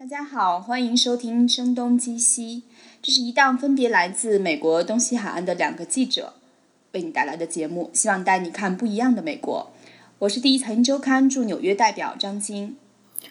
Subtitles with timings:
[0.00, 2.62] 大家好，欢迎收听《声东击西》，
[3.02, 6.34] 这是一档分别来自美国东西海岸的两个记者
[6.92, 9.72] 为你带来的节目，希望带你看不一样的美国。
[10.20, 12.76] 我是第一财经周刊驻纽约代表张晶，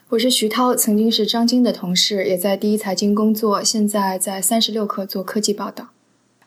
[0.09, 5.91] 我是徐涛，曾经是张晶的同事，也在第一财经工作，现在在三十六氪做科技报道。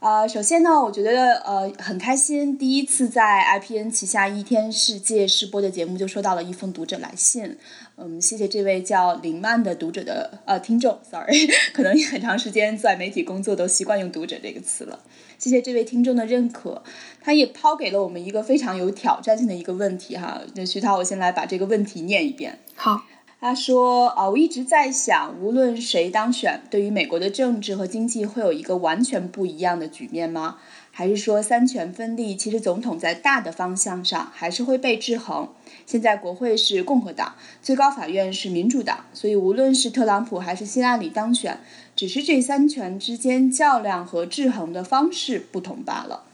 [0.01, 7.59] 呃，首先呢，我觉得呃很开心，第一次在 IPN 旗下一天世界试播的节目就收到了一封读者来信，
[7.96, 15.01] 嗯，谢谢这位叫林曼的读者的呃听众，sorry， 可能很长时间在媒体工作都习惯用读者这个词了，
[15.39, 16.83] 谢谢这位听众的认可，
[17.20, 23.03] 他也抛给了我们一个非常有挑战性的一个问题哈，那徐涛，我先来把这个问题念一遍，好。
[23.43, 30.59] 他说：“啊，我一直在想，无论谁当选，对于美国的政治和经济会有一个完全不一样的局面吗？
[30.93, 32.37] 还是说三权分立？
[32.37, 35.48] 其实总统在大的方向上还是会被制衡。
[35.87, 41.61] 现在国会是共和党，最高法院是民主党，所以无论是特朗普还是希拉里当选，
[41.97, 46.25] 只是这三权之间较量和制衡的方式不同罢了。”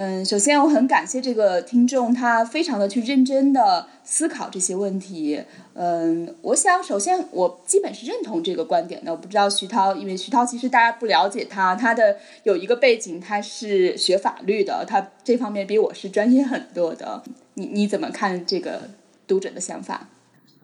[0.00, 5.42] 嗯，首先我很感谢这个听众，他非常的去认真的思考这些问题。
[5.74, 9.10] 嗯，我想首先我基本是认同这个观点的。
[9.10, 17.24] 我不知道徐涛，因为徐涛其实大家不了解他，他的有一个背景，他是学法律的，他这方面比我是专业很多的。
[17.54, 18.82] 你你怎么看这个
[19.26, 20.06] 读者的想法？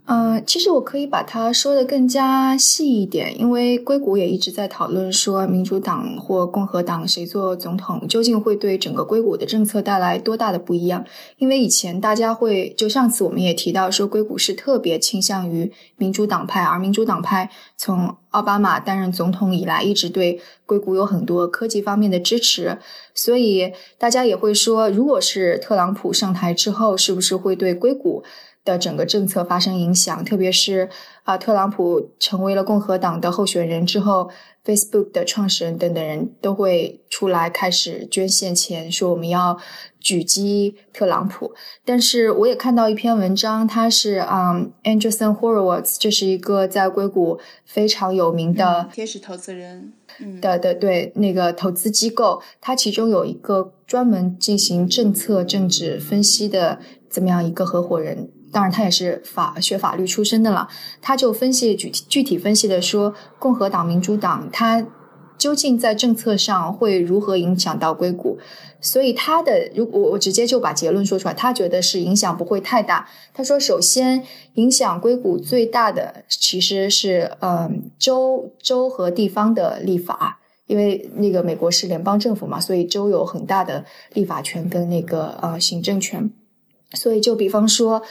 [0.07, 11.03] 嗯，其实我可以把它说的更加细一点，因为硅谷也一直在讨论说，民主党或共和党谁做总统，究竟会对整个硅谷的政策带来多大的不一样？
[11.39, 22.77] 因为以前大家会，就上次我们也提到说，硅谷是特别倾向于民主党派，而民主党派从奥巴马担任总统以来，一直对硅谷有很多科技方面的支持，
[23.15, 28.23] 所以大家也会说，如果是特朗普上台之后，是不是会对硅谷？
[28.65, 30.89] 的整个政策发生影响，特别是
[31.25, 34.31] 啊，特朗普成为了共和党的候选人之后
[34.65, 39.59] ，Facebook 的创始人等等人都会出来开始捐献钱，说我们要
[40.03, 41.53] 狙击特朗普。
[41.85, 49.93] 但是我也看到一篇文章，他是啊，Anderson Horowitz，这是一个在硅谷非常有名的天使投资人，
[50.41, 56.79] 的的对那个投资机构，他其中有一个专门进行政策政治分析的
[57.11, 58.31] 这么样一个合伙人。
[58.55, 60.69] 当然，他也是法学法律出身的了。
[61.03, 64.87] 他就分析具体具体分析的说，共和党、民主党，他
[65.37, 68.39] 究竟在政策上会如何影响到硅谷？
[68.81, 73.09] 所以他的，如果我直接就把结论说出来，他觉得是影响不会太大。
[73.35, 74.23] 他说，首先
[74.55, 86.31] 影响硅谷最大的其实是，嗯，州州和地方的立法，因为那个美国是联邦政府嘛，所以州有很大的立法权跟那个呃行政权。
[86.93, 88.03] 所以就比方说。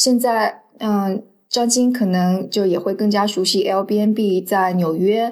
[0.00, 5.30] 现在，嗯，张晶可能就也会更加熟悉 L B N B 在纽约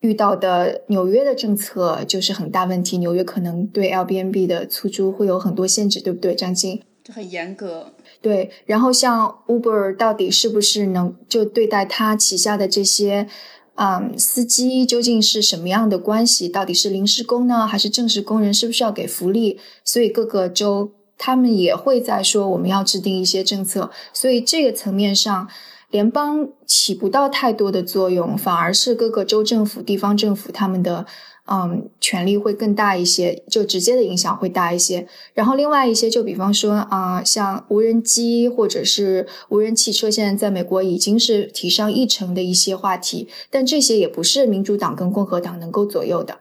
[0.00, 2.96] 遇到的纽约的政策就是很大问题。
[2.96, 6.34] 纽约可能对 L B N B 的出租会有很多限制，对不对？
[6.34, 7.92] 张晶就很严格。
[8.22, 13.28] 对，然后像 Uber 到底是不是能就对待他旗下的这些，
[13.74, 16.48] 嗯，司机究竟是什么样的关系？
[16.48, 18.54] 到底是临时工呢，还是正式工人？
[18.54, 19.60] 是不是要给福利？
[19.84, 20.92] 所以各个州。
[21.18, 25.48] 他们也会在说我们要制定一些政策，所以这个层面上，
[25.90, 31.04] 联邦起不到太多的作用，反而是各个州政府、地方政府他们的
[31.50, 35.08] 嗯权力会更大一些，就直接的影响会大一些。
[35.34, 46.38] 然后另外一些，就比方说啊，像无人机或者是无人汽车，现在在美国已经是提上议程的一些话题，但这些也不是民主党跟共和党能够左右的，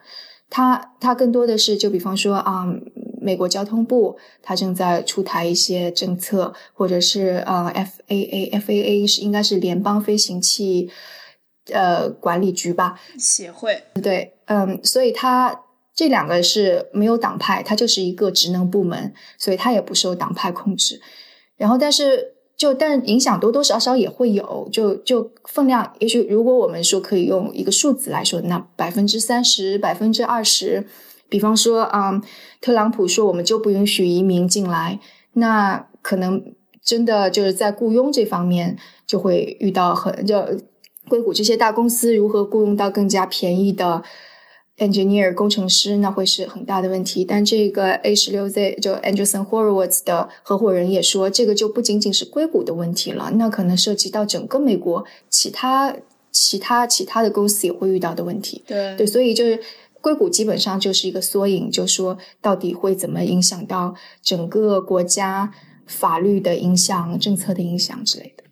[0.49, 2.67] 它它更多的是就比方说啊。
[3.27, 7.69] 美国交通部，它正在出台一些政策，或者是呃
[8.07, 10.89] ，FAA，FAA 是应该是联邦飞行器
[11.73, 12.97] 呃管理局吧？
[13.19, 13.83] 协会。
[14.01, 21.01] 对，嗯，所以它这两个是没有党派，它就是一个职能部门，所以它也不受党派控制。
[21.57, 30.87] 然后，但是就但影响多多少少也会有，就就分量，也许如果我们说可以用一个数字来说，那百分之三十，百分之二十。
[31.29, 32.21] 比方说，啊，
[32.61, 34.99] 特朗普说我们就不允许移民进来，
[35.33, 40.41] 那可能真的就是在雇佣这方面就会遇到很就
[41.09, 44.01] 硅谷这些大公司如何雇佣到更加便宜的
[44.77, 47.25] engineer 工程师，那会是很大的问题。
[47.25, 55.93] 但这个 A 十六 Z 就 Anderson Horowitz 的合伙人也说，这个就不仅仅是硅谷的问题了，那可能涉及到整个美国其他
[56.31, 58.63] 其他其他的公司也会遇到的问题。
[58.65, 59.59] 对对，所以就是。
[60.01, 65.51] 硅谷基本上就是一个缩影，就说到底会怎么影响到整个国家
[65.85, 68.43] 法律的影响、政策的影响之类的。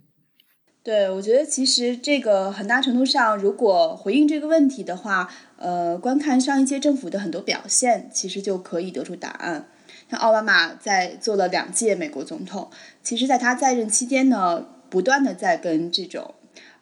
[0.83, 5.27] 对，我觉得其实这个很大程度上，如果回应这个问题的话，
[5.57, 9.68] 呃，观看上一届政府的很多表现，其实就可以得出答案。
[10.12, 12.69] 像奥巴马在做了两届美国总统，
[13.01, 16.36] 其实在他在任期间呢，不断的在跟这种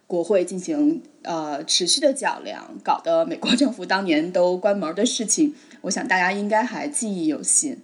[0.07, 7.81] 国会进行呃持续的较量，搞得美国政府当年都关门的事情，我想大家应该还记忆犹新。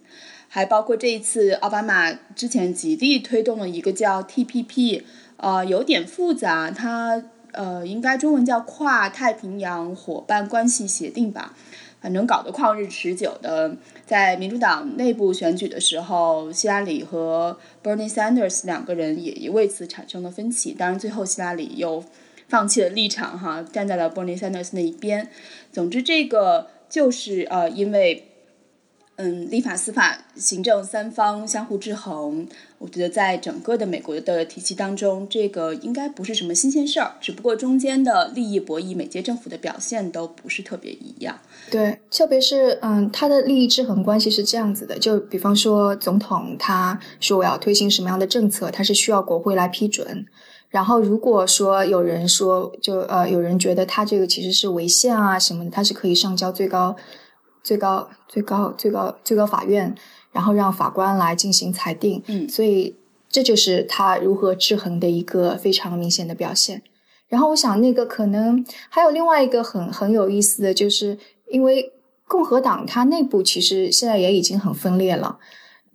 [0.48, 5.04] 还包括这一次奥巴马之前极力推动了一个叫 TPP。
[5.42, 7.24] 呃，有点复杂，它
[7.54, 11.56] 呃应该中文叫跨太平洋伙伴关系协定吧，
[12.02, 13.76] 反正搞得旷日持久的。
[14.06, 22.04] 在民主党内部选举的时候，希拉里和 Bernie Sanders 两个人也为此产生了分歧，当然最后希拉里又
[22.48, 25.30] 放弃了立场哈，站在了 Bernie Sanders 那一边。
[25.72, 28.26] 总之，这个就是呃因为。
[29.22, 37.16] 嗯，立法、司法、行政三方相互制衡，我觉得在整个的美国的体系当中，这个应该不是什么新鲜事儿。
[37.20, 41.38] 只不过中间的利益博弈，每届政府的表现都不是特别一样。
[41.70, 50.26] 对，特别是嗯，他的利益制衡关系是这样子的，就比方说总统他说我要推行什么样的政策，他是需要国会来批准。
[50.70, 56.96] 然后如果说有人说，就呃有人觉得他这个其实是违宪啊什么的，他是可以上交最高。
[57.70, 59.96] 最高、最高、最高、最高法院，
[60.32, 62.24] 然后让法官来进行裁定。
[62.26, 62.96] 嗯，所以
[63.30, 66.82] 这就是他如何制衡的一个非常明显的表现。
[67.28, 71.16] 然后我想，那个可能还有另外一个很很有意思的就是，
[71.52, 71.94] 因为
[72.28, 75.38] 共和党它内部其实现在也已经很分裂了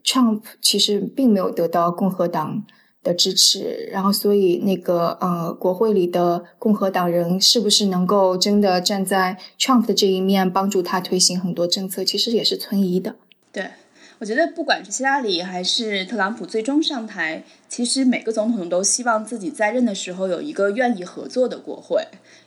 [0.05, 2.65] ，Trump 其实并没有得到共和党。
[3.05, 13.15] 的支持，然后所以那个呃，国会里的共和党人是不是能够真的站在 Trump 的这一面，帮助他推行很多政策，其实也是存疑的。
[13.53, 13.71] 对，
[14.19, 22.03] 我觉得不管是希拉里还是特朗普最终上台，其实每个总统都希望自己在任的时候有一个愿意合作的国会，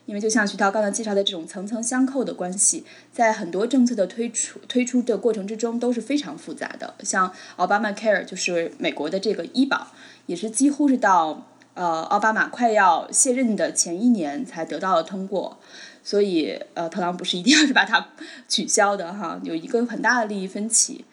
[0.06, 6.94] 因为就像徐涛刚才介绍的这种层层相扣的关系，在很多政策的推出推出的过程之中都是非常复杂的。
[7.04, 9.88] 像奥巴马 Care 就是美国的这个医保。
[10.28, 15.58] 也是几乎是到呃奥巴马快要卸任的前一年才得到了通过，
[16.04, 18.08] 所以呃特朗普是一定要是把它
[18.46, 21.06] 取消的哈，有一个很大的利益分歧，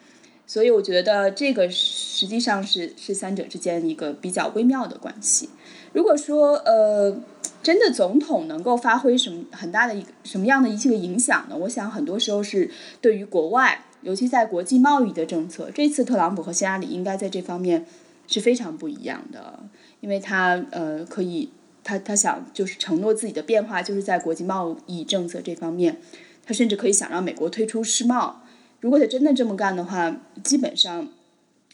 [0.46, 5.48] 所以我觉得这个实际上是是三者之间一个比较微妙的关系。
[5.94, 7.16] 如果说呃
[7.62, 11.56] 真的总统能够发挥什么很大的一个什么样的一些个影响呢？
[11.56, 12.70] 我想很多时候是
[13.00, 17.86] 对于国外，尤其在国际贸易的政策，这次特朗普和希拉里应该在这方面。
[18.26, 19.60] 是非常不一样的，
[20.00, 21.50] 因为他呃可以，
[21.84, 26.00] 他他想就是承诺自己的变化，就是在国际贸易政策这方面，
[26.44, 28.42] 他甚至可以想让美国退出世贸。
[28.80, 31.08] 如果他真的这么干的话，基本上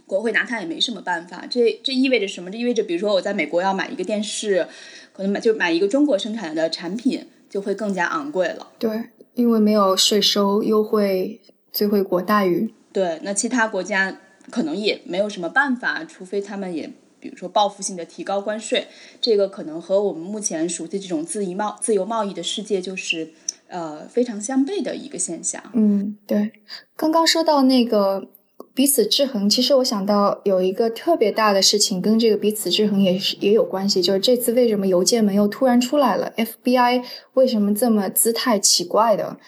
[0.07, 1.47] 国会拿他也没什么办法。
[1.49, 2.51] 这这意味着什么？
[2.51, 4.69] 这意味着比如说我在美国要买一个电视，
[5.13, 8.69] 可能买就买一个中国生产的产品就会更加昂贵了。
[8.79, 11.41] 对，因为没有税收优惠、
[11.73, 12.73] 最惠国待遇。
[12.93, 14.19] 对，那其他国家。
[14.53, 16.89] 可能也没有什么办法，除非他们也
[17.19, 18.87] 比如说报复性的提高关税，
[19.21, 23.33] 这个可能和我们目前熟悉这种自由贸自由贸易的世界就是
[23.69, 25.63] 呃非常相悖的一个现象。
[25.73, 26.53] 嗯，对。
[26.97, 28.29] 刚刚说到那个
[28.75, 37.03] 彼此制衡，其实我想到有一个特别大的事情跟这个彼此制衡也是也有关系，就是这次为什么邮件门又突然出来了？FBI
[37.35, 39.39] 为什么这么姿态奇怪的？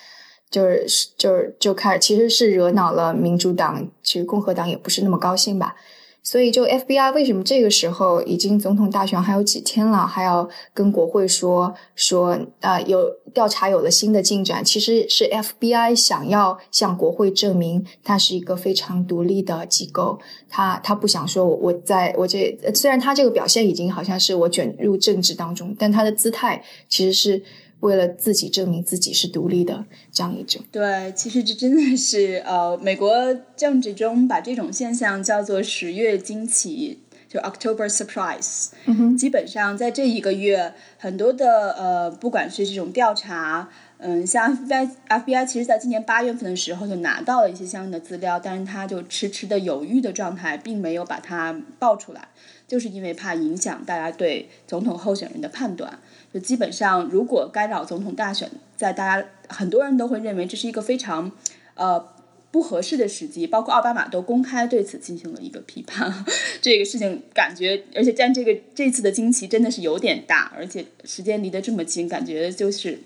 [0.55, 5.75] 就是就是就开始，其实是惹恼了民主党，其实共和党也不是那么高兴吧。
[6.23, 14.65] 所以就 FBI 为什么这个时候已经总统大选还有几天了，还要跟国会说说啊有调查有了新的进展？
[14.65, 20.19] 其实是 FBI 想要向国会证明它是一个非常独立的机构，
[20.49, 27.43] 他他不想说我我在我这虽然他这个表现已经好像是我卷入政治当中，但他的姿态其实是。
[27.85, 33.13] 为了自己证明自己是独立的这样一种，对，其实这真的是呃，美国
[33.55, 38.69] 政治中把这种现象叫做十月惊奇，就 October surprise。
[38.87, 52.29] 嗯哼，基本上在这一个月，很多的呃，不管是这种调查，嗯，像 FBI，FBI 其实在今年八月份的时候就拿到了一些相应的资料，但是他就迟迟的犹豫的状态，并没有把它爆出来，
[52.67, 55.99] 就是因为怕影响大家对总统候选人的判断。
[56.35, 61.31] 就基本上，如果干扰总统大选，在大家很多人都会认为这是一个非常，
[61.77, 62.05] 呃
[62.51, 66.13] 不合适的时机，包括奥巴马都公开对此进行了一个批判。
[66.61, 72.99] 这个事情感觉，而且但这个这次的惊奇真的是有点大，而且时间离得这么近，感觉就是，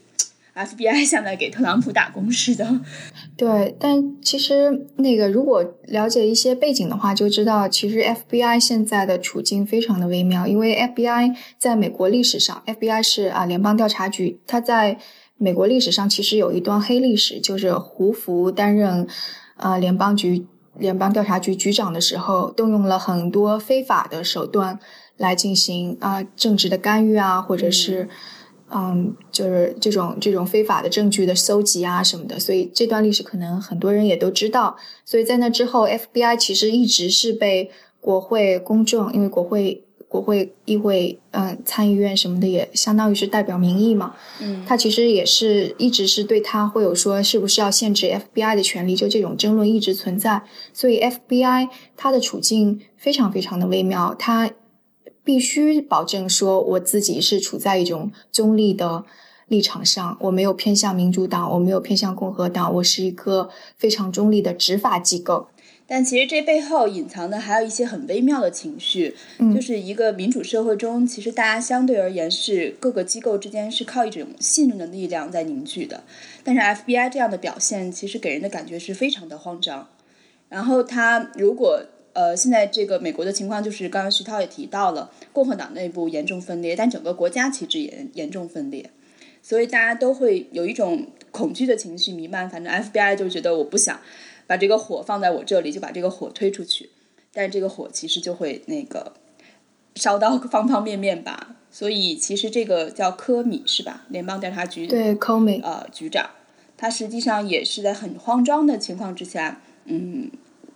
[0.65, 2.81] FBI 像在给特朗普打工似的。
[3.37, 14.99] 对，但其实那个如果了解一些背景的话，就知道其实 FBI 现在的处境非常的微妙，因为 FBI 在美国历史上，FBI 是啊联邦调查局，它在
[15.37, 19.07] 美国历史上其实有一段黑历史，就是胡佛担任
[19.57, 20.47] 啊联邦局
[20.77, 24.79] 联邦调查局局长的时候，动用了很多非法的手段
[25.17, 28.05] 来进行啊政治的干预啊，或者是。
[28.05, 28.09] 嗯，
[29.33, 34.77] 就是这种这种非法的证据的搜集啊什么的，所以这段历史可能很多人也都知道。
[35.05, 37.71] 所以在那之后，FBI 其实一直是被
[38.01, 44.15] 国会公众，因为国会、国会议会、嗯参议院什么的也相当于是代表民意嘛。
[44.41, 50.43] 嗯，他其实也是一直是对他会有说是不是要限制 FBI 的权利，就这种争论一直存在。
[50.75, 54.51] 所以 FBI 它的处境非常非常的微妙，它。
[55.29, 59.05] 必须保证说，我自己是处在一种中立的
[59.49, 65.49] 立场上，我没有偏向民主党，我没有偏向共和党，我是一个非常中立的执法机构。
[65.87, 69.15] 但其实这背后隐藏的还有一些很微妙的情绪，
[69.55, 76.05] 就是一个民主社会中，其实大家相对而言是各个机构之间是靠一种信任的力量在凝聚的。
[76.43, 79.89] 但是 FBI 这样的表现，其实给人的感觉是非常的慌张。
[80.49, 81.83] 然后他如果。
[82.19, 88.91] 呃，现在这个美国的情况就是，刚刚徐涛也提到了，共和党内部严重分裂，但整个国家其实也严重分裂，
[89.41, 92.51] 所以大家都会有一种恐惧的情绪弥漫。
[92.51, 94.01] 反正 FBI 就觉得我不想
[94.49, 96.91] 把这个火放在我这里，就把这个火推出去，
[97.33, 99.13] 但是这个火其实就会那个
[99.95, 101.55] 烧到方方面面吧。
[101.71, 104.07] 所以其实这个叫科米是吧？
[104.09, 106.31] 联邦调查局对科米呃局长，
[106.77, 110.29] 他实际上也是在很慌张的情况之下，嗯。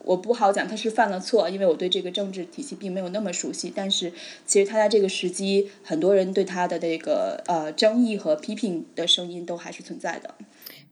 [0.05, 3.73] 我不好讲他是犯了错，因为我对这个政治体系并没有那么熟悉。
[3.75, 4.13] 但是
[4.45, 10.35] 其实他在这个时机，很多人对他的这个呃争议和批评的声音都还是存在的。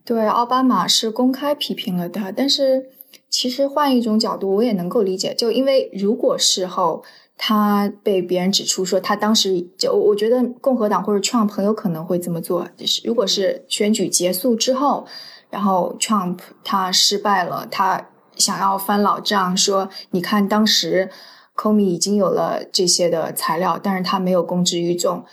[0.05, 2.90] 对，奥巴马是公开批评了他，但是
[3.29, 5.35] 其实换一种角度，我也能够理解。
[5.35, 7.02] 就因为如果事后
[7.37, 12.69] 他被别人指出说他当时就，我觉得共和党或者 Trump 很有可能会这么做。
[12.76, 15.05] 就是如果是选举结束之后，
[15.50, 18.10] 然后 Trump 他失败了，他。
[18.40, 21.11] 想要翻老账，说你看当时
[21.54, 25.25] Comey 已经有了这些的材料，但是他没有公之于众。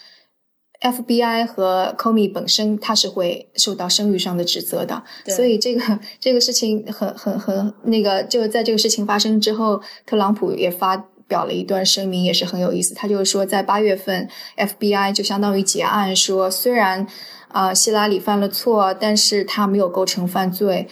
[0.79, 10.95] FBI 和 Comey 本身他是会受到声誉上的指责的，所以这个这个事情很很很那个，就在这个事情发生之后，特朗普也发
[11.27, 12.93] 表了一段声明，也是很有意思。
[12.93, 17.07] 他就是说，在八月份，FBI 就相当于结案，说虽然
[17.47, 20.87] 啊希拉里犯了错，但是他没有构成犯罪。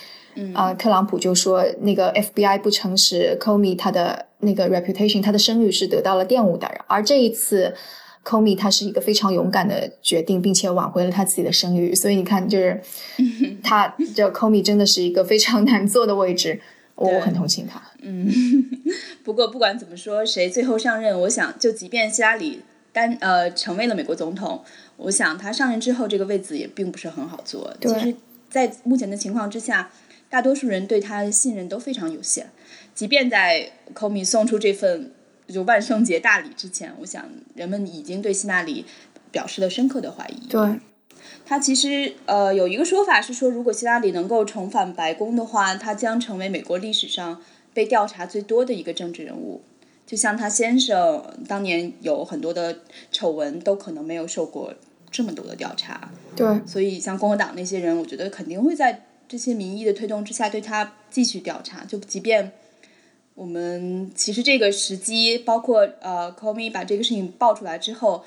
[0.54, 6.68] 啊，特朗普就说那个 FBI 不诚实，Comey 他的那个 reputation，他的声誉是得到了玷污的。
[6.88, 7.74] 而这一次
[8.24, 11.96] ，Comey 他是一个非常勇敢的决定，并且挽回了他自己的声誉。
[11.96, 12.82] 所以你看，就是
[13.64, 16.60] 他这 Comey 真的是一个非常难做的位置，
[16.96, 17.82] 我很同情他。
[18.02, 18.28] 嗯，
[19.24, 22.62] 不过不管怎么说，谁最后上任，我想就即便希拉里
[22.92, 24.64] 担呃成为了美国总统，
[24.98, 27.76] 我想他上任之后这个位子也并不是很好做。
[27.80, 28.16] 其实，
[28.50, 29.90] 在目前的情况之下。
[30.30, 32.48] 大多数人对他的信任都非常有限，
[32.94, 35.12] 即便在 Comey 送出这份
[35.48, 38.86] 就万圣节大礼之前，我想人们已经对希拉里
[39.32, 40.48] 表示了深刻的怀疑。
[40.48, 40.80] 对，
[41.46, 47.42] 他其实呃有一个说法是说，如果希拉里能够重返白宫的话，他将成为美国历史上
[47.74, 49.62] 被调查最多的一个政治人物。
[50.06, 52.80] 就像他先生当年有很多的
[53.12, 54.74] 丑闻，都可能没有受过
[55.10, 56.12] 这么多的调查。
[56.36, 59.06] 对，所以像共和党那些人，我觉得肯定会在。
[59.28, 61.84] 这些民意的推动之下，对他继续调查。
[61.86, 62.52] 就即便
[63.34, 68.24] 我们其实这个时机，包括呃，Comey 把这个事情爆出来之后，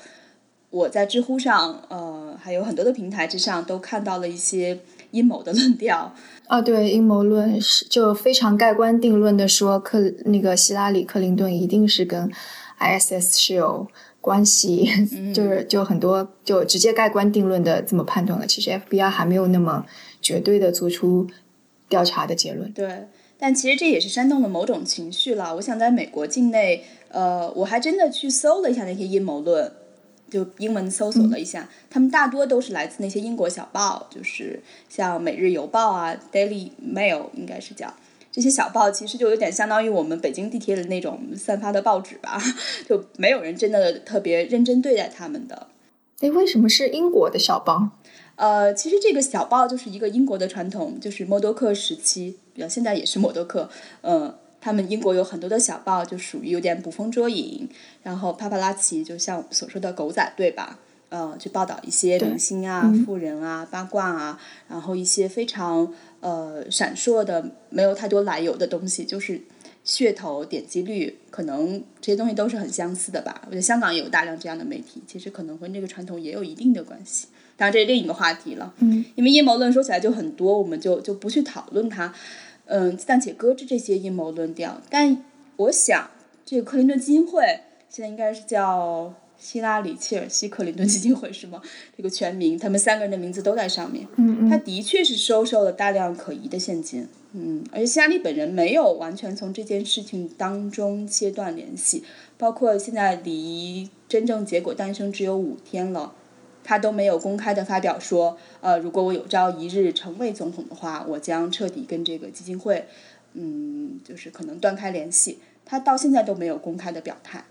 [0.69, 4.79] 我在知乎上，呃，还有很多的平台之上，都看到了一些
[5.11, 6.13] 阴谋的论调。
[6.47, 12.31] 啊，对，阴谋论是就非常盖棺定论的说，克那个希拉里·克林顿一定是跟
[12.79, 13.87] ISS 是有
[14.21, 14.87] 关系，
[15.33, 18.45] 就是就很多就直接盖棺定论的这么判断了。
[18.45, 19.85] 其实 FBI 还没有那么。
[20.21, 21.27] 绝对的做出
[21.87, 22.71] 调查的结论。
[22.71, 23.07] 对，
[23.37, 25.55] 但其实这也是煽动了某种情绪了。
[25.55, 29.71] 我想在美国境内，呃，我还真的去搜了一下那些阴谋论，
[30.29, 37.93] 就英文搜索了一下，他们大多都是来自那些英国小报，就是像《每日邮报》啊，《Daily Mail》应该是叫
[38.31, 42.39] 这些小报，其实就有点相当于我们北京地铁的那种散发的报纸吧，
[42.87, 45.67] 就没有人真的特别认真对待他们的。
[46.19, 47.89] 哎，为什么是英国的小报？
[48.39, 53.69] 呃，其实这个小报就是一个英国的传统，就是默多克时期，比较现在也是默多克。
[53.99, 57.67] 嗯，他们英国有很多的小报，就属于有点捕风捉影，
[58.01, 60.79] 然后帕帕拉奇就像我们所说的狗仔队吧。
[61.09, 65.91] 呃，去报道一些明星啊、富人啊、八卦啊，然后一些非常
[66.21, 69.41] 呃闪烁的、没有太多来由的东西，就是
[69.83, 73.41] 噱头、点击率，可能这些东西都是很相似的吧。
[73.47, 77.27] 我觉得香港也有大量这样的媒体，其实可能跟这个传统也有一定的关系。
[77.59, 78.73] 当然，这是另一个话题了。
[78.79, 82.11] 嗯，因为阴谋论说起来就很多，我们就就不去讨论它。
[82.65, 84.81] 嗯，暂且搁置这些阴谋论调。
[84.89, 85.23] 但
[85.57, 86.09] 我想，
[86.45, 87.43] 这个克林顿基金会
[87.89, 89.13] 现在应该是叫。
[89.41, 91.61] 希拉里·切尔西·克林顿基金会是吗？
[91.95, 94.05] 这个全名，他们三个人的名字都在上面。
[94.17, 94.49] 嗯嗯。
[94.49, 97.07] 他的确是收受了大量可疑的现金。
[97.31, 97.63] 嗯。
[97.71, 102.03] 而且希拉里本人没有完全从这件事情当中切断联系，
[102.37, 106.13] 包括现在离真正结果诞生只有五天了，
[106.63, 112.85] 他都没有公开的发表说，呃，如果我有朝一日成为总统的话，我将彻底跟这个基金会，
[113.33, 115.39] 嗯，就是可能断开联系。
[115.65, 117.45] 他到现在都没有公开的表态。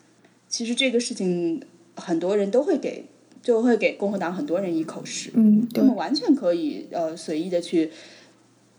[0.49, 1.63] 其实这个事情。
[2.01, 3.07] 很多人都会给，
[3.43, 7.91] 就会给共和党很多人一口实，嗯，他们完全可以呃随意的去，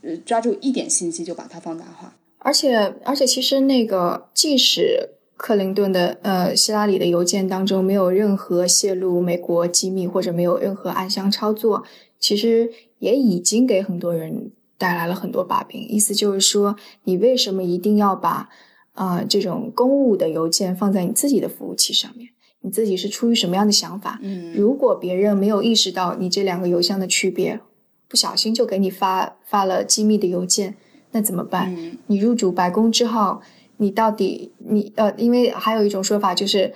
[0.02, 2.16] 呃抓住一点信息就把它放大化。
[2.38, 5.10] 而且而且，其实那个即使
[5.40, 11.86] 克林顿的呃希拉里的邮件当中没有任何泄露美国机密或者没有任何暗箱操作，
[12.20, 12.70] 其实
[13.00, 15.88] 也已经给很多人带来了很多把柄。
[15.88, 18.50] 意思就是说，你为什么一定要把
[18.92, 22.30] 啊这种公务的邮件放在你自己的服务器上面？
[22.62, 24.20] 你自己是出于什么样的想法？
[24.22, 27.62] 嗯，如果别人没有意识到你这两个邮箱的区别，
[28.10, 30.76] 不小心就给你发发了机密的邮件，
[31.12, 31.74] 那怎么办？
[32.08, 33.40] 你入主白宫之后，
[33.80, 36.74] 你到底你呃，因为还有一种说法就是，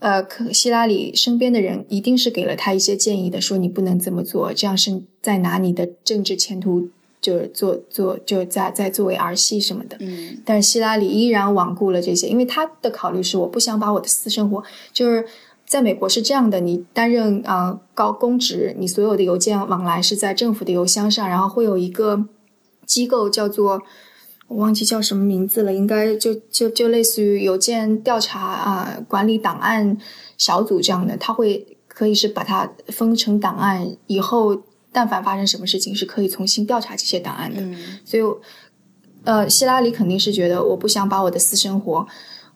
[0.00, 6.88] 呃，希拉里身边的人一定是给了他一些建议的，说你不能这么做，这样是在拿你的政治前途。
[7.22, 15.26] 就是做做就在在作为儿戏什么的，嗯，但是希拉里依然罔顾了这些，因为他的考虑是我不想把我的私生活，就是
[15.66, 22.24] 在美国是这样的，你担任啊高公职，你所有的邮件往来是在政府的邮箱上，然后会有一个
[22.86, 23.82] 机构叫做
[24.50, 29.96] 我忘记叫什么名字了，应该就就就类似于邮件调查啊管理档案
[30.36, 34.62] 小组这样的，他会可以是把它分成档案以后。
[34.92, 37.62] 但凡发生什么事情，是可以重新调查这些档案的。
[38.04, 38.24] 所以，
[39.22, 42.04] 呃，希拉里肯定是觉得我不想把我的私生活，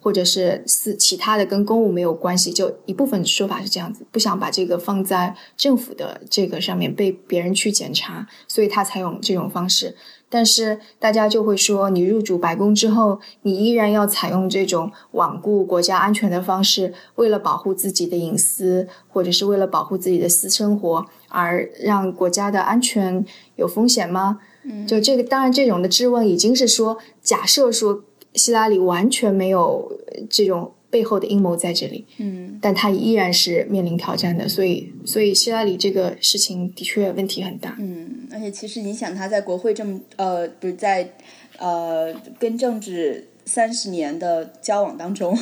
[0.00, 9.94] 或者是私其他的跟公务没有关系，就一部分说法是这样子，不想把这个放在政府的这个上面被别人去检查，所以他才用这种方式。
[10.34, 24.40] 但是大家就会说，你入主白宫之后，你依然要采用这种罔顾国家安全的方式，为了保护自己的隐私，或者是为了保护自己的私生活，而让国家的安全有风险吗？
[24.64, 28.02] 嗯，就这个，当然这种的质问已经是说，假设说
[28.34, 29.92] 希拉里完全没有
[30.28, 30.72] 这种。
[30.94, 41.14] 背后的阴谋在这里，嗯，但他依然是面临挑战的，所以，所以希拉里这个事情的确问题很大，嗯，而且其实影响他在国会这么呃，不是在
[41.58, 45.36] 呃跟政治三十年的交往当中，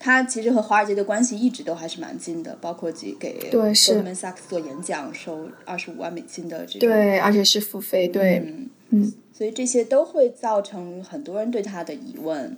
[0.00, 8.42] 他其实和华尔街的关系一直都还是蛮近的，包括给给 Goldman Sachs 做演讲收二十五万美金的这个，对，而且是付费，对，
[8.90, 12.56] 嗯，所以这些都会造成很多人对他的疑问。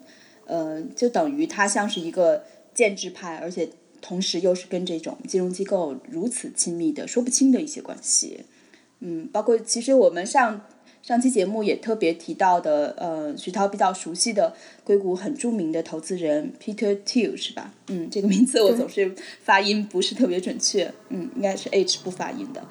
[0.50, 2.42] 呃，就等于他像是一个
[2.74, 3.68] 建制派，而且
[4.00, 8.40] 同时又是跟这种金融机构如此亲密的说不清的一些关系。
[8.98, 10.66] 嗯，包括其实我们上
[11.02, 17.72] 上期节目也特别提到的，呃，徐涛比较熟悉的硅谷很著名的投资人 Peter Thiel 是吧？
[17.86, 22.66] 嗯，这个名字我总是发音不是特别准确，嗯，应该是 H 不发音的。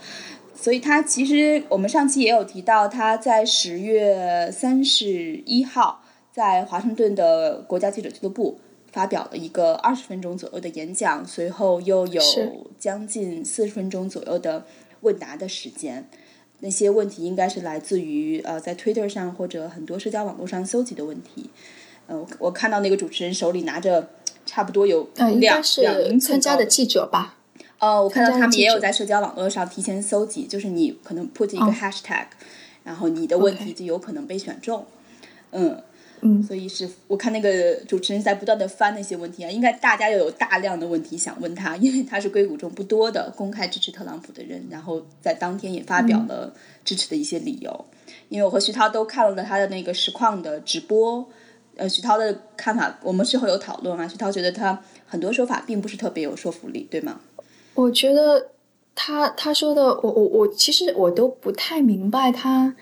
[0.54, 6.04] 所以他其实我们上期也有提到，他在十月三十一号。
[6.32, 8.60] 在华盛顿的国家记者俱乐部
[8.92, 12.22] 发表了一个二十分钟左右的演讲，随后又有
[12.80, 14.66] 将近四十分钟左右的
[15.02, 16.08] 问答的时间。
[16.62, 21.50] 那些问题应该是来自于呃在 Twitter 上或者很多社交网络上搜集的问题。
[22.08, 24.10] 呃，我看到那个主持人手里拿着
[24.46, 27.38] 差不多有两两英参加的记者吧。
[27.80, 32.26] 哦，我看到他们也有在社交网络上提前搜集，就是你可能 put 一个 hashtag，
[32.84, 34.86] 然后你的问题就有可能被选中。
[35.52, 35.82] 嗯。
[36.22, 46.54] 嗯，所以是我看那个主持人在不断的翻那些问题啊，应该大家又有大量的问题想问他，因为他是硅谷中不多的公开支持特朗普的人，然后在当天也发表了
[46.84, 47.86] 支持的一些理由。
[48.28, 51.28] 因为我和徐涛都看了他的那个实况的直播，
[51.76, 57.22] 呃，徐涛的看法我们事后有讨论啊，徐涛觉得他很多说法并不是特别有说服力，对吗？
[57.76, 58.50] 我觉得
[58.94, 62.76] 他他说的，我我我其实我都不太明白他。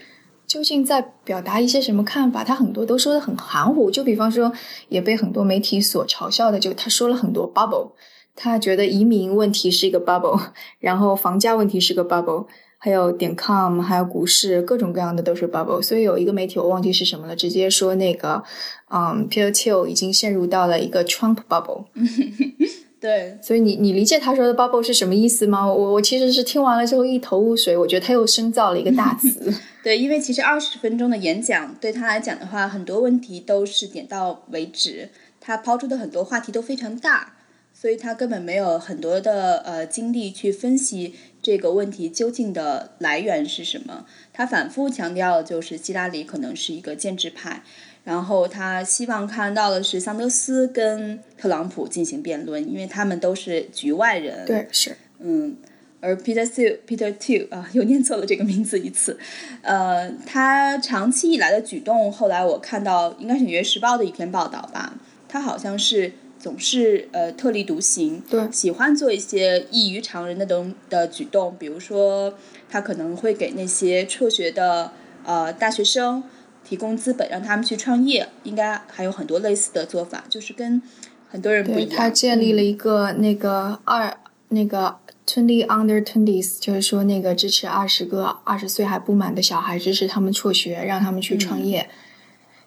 [0.48, 2.42] 究竟在表达一些什么看法？
[2.42, 4.52] 他很多都说的很含糊，就比方说，
[4.88, 7.92] 也被很多媒体所嘲笑的，就他说了很多 bubble，
[8.34, 10.40] 他觉得移民问题是一个 bubble，
[10.80, 15.82] 然后房价问题是个 bubble，还有点 com，还有股市各种各样的都是 bubble。
[15.82, 18.42] 所以有一个媒体我忘记是什么了，直接说那个，
[18.90, 21.88] 嗯，Peter Thiel 已经陷入到了一个 Trump bubble。
[23.00, 25.66] 对，所以你你理解他说的 bubble 是什么意思吗？
[25.66, 29.54] 我我其实是听完了之后一头雾水，我觉得他又深造了一个大词。
[29.84, 37.36] 对，因为其实二十分钟的演讲对他来讲的话，很多问题都是点到为止，他抛出的很多话题都非常大，
[37.72, 44.08] 所以他根本没有很多的呃精力去分析这个问题究竟的来源是什么。
[44.34, 47.62] 他反复强调就是希拉里可能是一个建制派。
[48.08, 54.46] 然后他希望看到的是桑德斯跟特朗普进行辩论，因为他们都是局外人。
[54.46, 54.96] 对，是。
[55.20, 55.58] 嗯，
[56.00, 59.20] 而 Peter Thiel Peter Thiel 啊，又念错了这个名字一次。
[59.62, 72.34] 呃，他长期以来的举动，后来我看到应该是《纽约时报》的一篇报道吧，他好像是总是呃特立独行，对，喜欢做一些异于常人的东的举动，比如说
[72.70, 74.94] 他可能会给那些辍学的
[75.26, 76.24] 呃大学生。
[76.68, 80.82] 提供资本让他们去创业，应该还有很多类似的做法，就是跟
[81.30, 81.90] 很多人不一样。
[81.96, 84.18] 他建立了一个那个二
[84.50, 91.90] 那个 twenty under twenties，就是说那个支持二十个二十岁还不满的小孩，支持他们辍学，让他们去创业。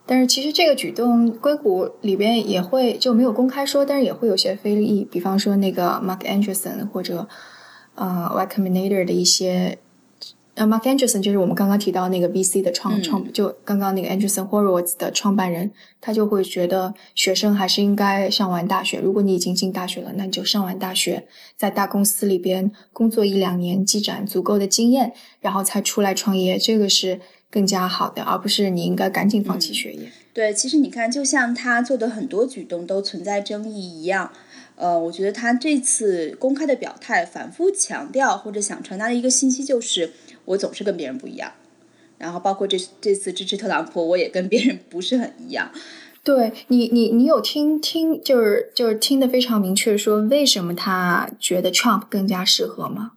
[0.06, 7.28] 但是其实这个举动，硅谷里边也会就没有公开说，但是也会有些非议，比方说那个 Mark Anderson 或者
[7.96, 9.78] 呃 Y Combinator 的一些。
[10.60, 19.00] 那 Mark Anderson 就是我们刚刚提到那个 VC 的创创，就刚刚那个 Anderson Horowitz 的创办人，他就会觉得学生还是应该上完大学。
[19.00, 27.18] 如果你已经进大学了，那你就上完大学，在大公司里边工作一两年，积攒足够的经验，然后才出来创业，这个是
[27.50, 30.12] 更加好的，而不是你应该赶紧放弃学业。
[30.34, 34.30] 对，其实你看，就像他做的很多举动都存在争议一样，
[34.76, 40.12] 呃，我觉得他这次公开的表态，反复强调或者想传达的一个信息就是。
[40.44, 41.52] 我总是跟别人不一样，
[42.18, 45.70] 然后包括这这次支持特朗普，我也跟别人不是很一样。
[46.22, 53.12] 对你，你你有听听，就是就是听得非常明确，说为什么他觉得 Trump 更加适合吗？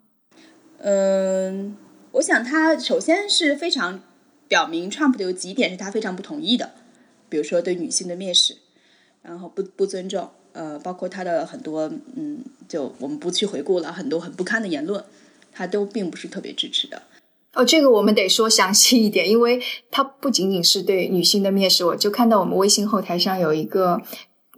[0.77, 1.75] 嗯，
[2.13, 4.01] 我想他首先是非常
[4.47, 6.71] 表明 Trump 的有几点是他非常不同意的，
[7.27, 8.55] 比如说对女性的蔑视，
[9.21, 15.03] 然后不不尊重，呃，包括他的很多嗯，就我们不去回顾了很多很不堪的言论，
[15.51, 17.01] 他都并不是特别支持的。
[17.53, 19.61] 哦，这个我们得说详细一点，因为
[19.91, 21.85] 它不仅仅是对女性的蔑视。
[21.85, 24.01] 我就看到我们微信后台上有一个，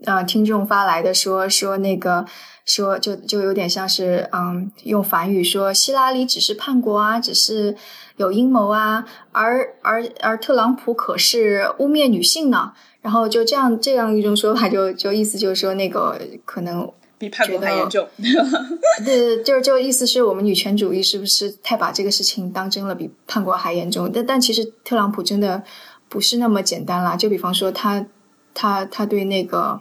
[0.04, 2.24] 呃，听众发来的说说那个
[2.64, 7.76] 说就就有点像是嗯，用法语说希拉里只是叛国啊，只是
[8.16, 12.72] 有阴谋啊，而而而特朗普可是污蔑女性呢。
[13.02, 16.90] 然后就这样这样一种说法，就就意思就是说那个可能。
[17.18, 18.06] 比叛国还严重，
[19.04, 24.10] 对，就是就意思是我们女权主义是不是太把这个事情当真了，比叛国还严重？
[24.12, 25.62] 但但其实特朗普真的
[26.10, 27.16] 不是那么简单啦。
[27.16, 28.06] 就比方说他
[28.52, 29.80] 他他对那个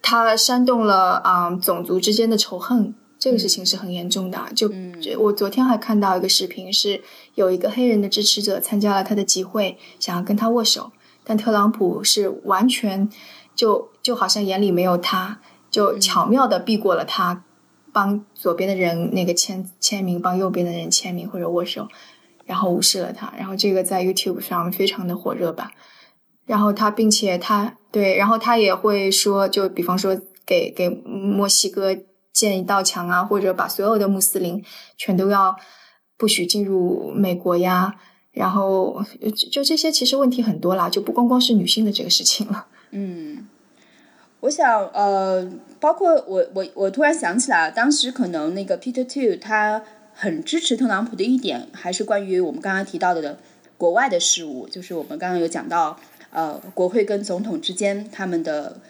[0.00, 4.38] 他煽动了啊种族之间的仇恨，这个事情是很严重的。
[4.56, 4.72] 就
[5.18, 7.02] 我昨天还看到一个视频，是
[7.34, 10.90] 有一个黑人的支持者参加了他的集会，想要跟他握手，
[11.22, 13.06] 但特朗普是完全
[13.54, 15.38] 就就好像眼里没有他。
[15.70, 17.44] 就巧妙的避过了他，
[17.92, 21.88] 帮左边的人那个签签名，帮右边的人签名或者握手，
[22.44, 23.32] 然后无视了他。
[23.38, 25.72] 然后这个在 YouTube 上非常的火热吧。
[26.46, 31.96] 然后他，并且他对，然后他也会说，就比方说给给墨西哥
[32.32, 34.64] 建一道墙啊，或者把所有的穆斯林
[34.96, 35.54] 全都要
[36.16, 37.94] 不许进入美国呀。
[38.32, 39.04] 然后
[39.52, 42.66] 就这些，其实问题很多啦，就不光光是女性的这个事情了。
[42.90, 43.46] 嗯。
[44.40, 45.46] 我想，呃，
[45.78, 49.82] 包括我，我，我突然想起来，当时可能那个 Peter Two 他
[50.14, 53.38] 很支持特朗普的一点，还是关于我们刚刚提到的
[53.76, 55.98] 国外的事务，就是我们刚刚有讲到，
[56.30, 58.80] 呃，国会跟总统之间他们的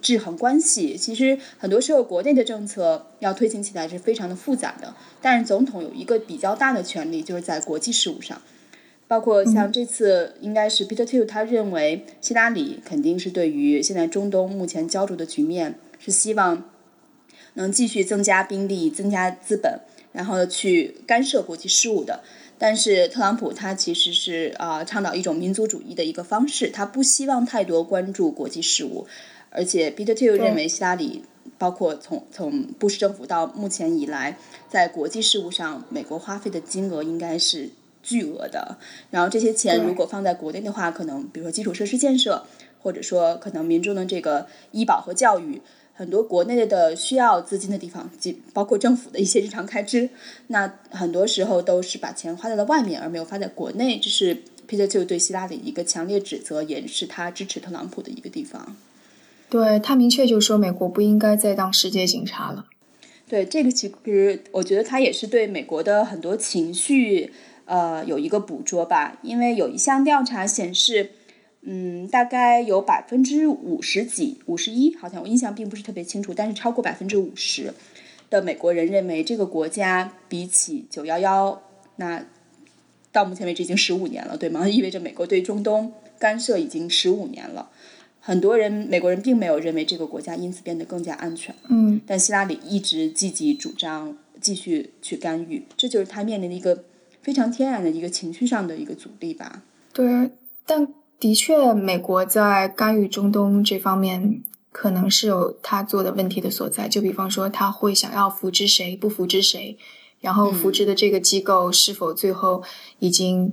[0.00, 0.96] 制衡关系。
[0.96, 8.40] 其实很多时候国内的政策要推行起来是非常的复杂的，但是总统有一个比较大的权利，就是在国际事务上。
[9.08, 16.70] 包括像这次，应该是 Peter Two，他认为希拉里肯定是对于现在中东目前焦灼的局面，是希望
[17.54, 19.80] 能继续增加兵力、增加资本，
[20.12, 22.22] 然后去干涉国际事务的。
[22.58, 29.06] 但是特朗普他其实是啊倡导一种民族主义的一个方式，他不希望太多关注国际事务。
[29.48, 31.24] 而且 Peter Two 认为希拉里，
[31.56, 34.36] 包括从从布什政府到目前以来，
[34.68, 37.70] 在国际事务上，美国花费的金额应该是。
[38.02, 38.78] 巨额的，
[39.10, 42.44] 然后这些钱如果放在国内的话，可能比如说基础设施建设，
[42.80, 45.60] 或者说可能民众的这个医保和教育，
[45.94, 50.08] 很多国内的需要资金的地方，即包括政府的一些日常开支，
[50.46, 53.98] 那很多时候都是把钱花在了外面，而没有花在国内。
[53.98, 58.76] 这是 Peter Thiel 对希拉里一个强烈指责，也是他支持特朗普的一个地方。
[59.50, 62.66] 对他明确就说，美国不应该再当世界警察了。
[63.26, 67.32] 对这个，其实我觉得他也是对美国的很多情绪，
[67.68, 69.20] 呃，有一个捕捉吧。
[69.22, 71.12] 因为有一项调查显示。
[71.62, 77.74] 嗯，大概有百分之五十几，五十一，好像我印象并不是特别清楚，但是超过百分之五十
[78.30, 81.60] 的美国人认为这个国家比起九幺幺，
[81.96, 82.24] 那
[83.10, 84.66] 到目前为止已经十五年了，对吗？
[84.70, 87.68] 意味着美国对中东干涉已经十五年了。
[88.20, 91.54] 很多人美国人并没有认为这个国家因此变得更加安全。
[91.68, 96.84] 嗯，但希拉里一直积极主张继续去干预，这就是他面临的一个
[97.22, 99.62] 非常天然的一个情绪上的一个阻力吧。
[99.92, 100.30] 对，
[100.64, 100.94] 但。
[101.20, 106.86] 的确，美国在干预中东这方面可能是有他做的问题的所在。
[106.86, 109.76] 就比方说，他会想要扶植谁，不扶植谁，
[110.20, 112.62] 然后扶植的这个机构是否最后
[113.00, 113.52] 已经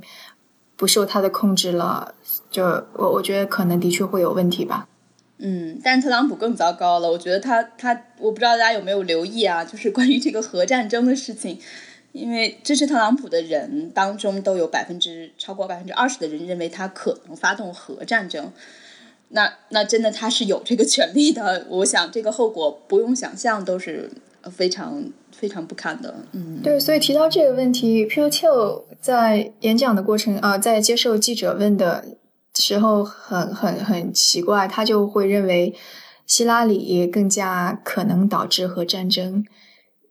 [0.75, 2.13] 不受他的控制了？
[2.51, 4.88] 就我我觉得可能的确会有问题吧。
[5.39, 7.12] 嗯，但特朗普更糟糕了。
[7.12, 11.58] 我觉得他他，我不知道大家有没有留意啊，就是关于这个核战争的事情。
[12.15, 18.54] 因为支持特朗普的人当中，都有百分之超过百分之二十的人认为他可能发动核战争。
[19.30, 21.67] 那那真的他是有这个权利的。
[21.69, 24.10] 我想这个后果不用想象都是
[24.49, 26.15] 非常非常不堪的。
[26.32, 26.80] 嗯，对。
[26.80, 32.06] 所以提到这个问题，Pew Thiel 在演讲的过程啊，在接受记者问的
[32.54, 35.75] 时候，很很很奇怪，他就会认为
[36.25, 39.45] 希拉里更加可能导致核战争。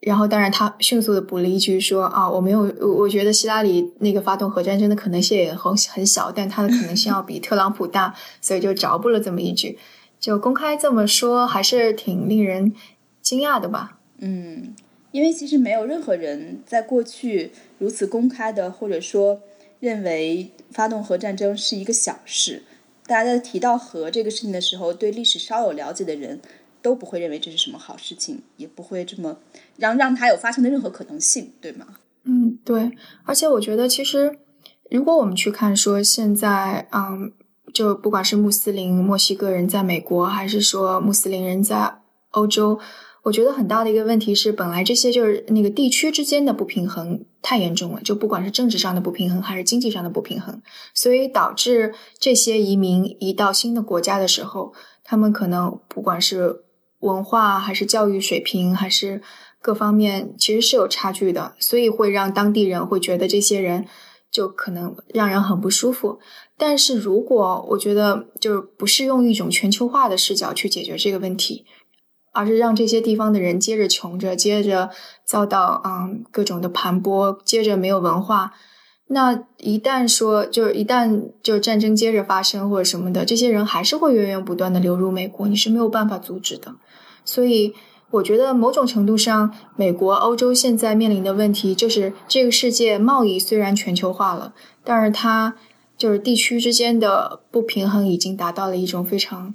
[0.06, 9.78] 然后，当然，他迅速的补了一句说：“啊，我没有，我我觉得希拉里那个发动核战争的可能性也很很小，但他的可能性要比特朗普大， 所以就着补了这么一句。
[10.20, 12.74] 就公开这么说，还是挺令人
[13.22, 13.98] 惊讶的吧？
[14.18, 14.74] 嗯，
[15.10, 19.40] 因为其实没有任何人在过去如此公开的，或者说
[19.80, 22.62] 认为发动核战争是一个小事。
[23.06, 26.42] 大家在提到核这个事情的时候，对历史稍有了解的人。”
[26.84, 29.38] 都不会认为这是什么好事情，也不会这么
[29.78, 31.86] 让让它有发生的任何可能性，对吗？
[32.24, 32.92] 嗯，对。
[33.24, 34.38] 而且我觉得，其实
[34.90, 37.32] 如果我们去看说现在，嗯，
[37.72, 42.00] 就不管是穆斯林墨西哥人在美国，还是说穆斯林人在
[42.32, 42.78] 欧洲，
[43.22, 50.60] 我觉得很大的一个问题是，本来这些就是那个地区之间的不平衡太严重了，就不管是政治上的不平衡，还是经济上的不平衡，
[50.92, 56.63] 所以导致这些移民移到新的国家的时候，他们可能不管是
[57.04, 59.20] 文化还是教育水平，还是
[59.62, 63.86] 各方面，其实是有差距的，所以会让当地人会觉得这些人
[64.30, 66.18] 就可能让人很不舒服。
[66.56, 71.64] 但是如果我觉得就是不是用一种全球化的视角去解决这个问题，
[72.32, 74.90] 而是让这些地方的人接着穷着，接着
[75.26, 78.52] 遭到嗯各种的盘剥，接着没有文化，
[79.08, 86.74] 那一旦说就是一旦就是战争接着发生或者什么的，这些人还是会源源不断的流入美国，你是没有办法阻止的。
[87.24, 87.74] 所以，
[88.10, 95.56] 我觉得某种程度上，美国、欧洲现在面临的问题就是，这个世界贸易虽然全球化了，但是它
[95.96, 99.54] 就是地区之间的不平衡已经达到了一种非常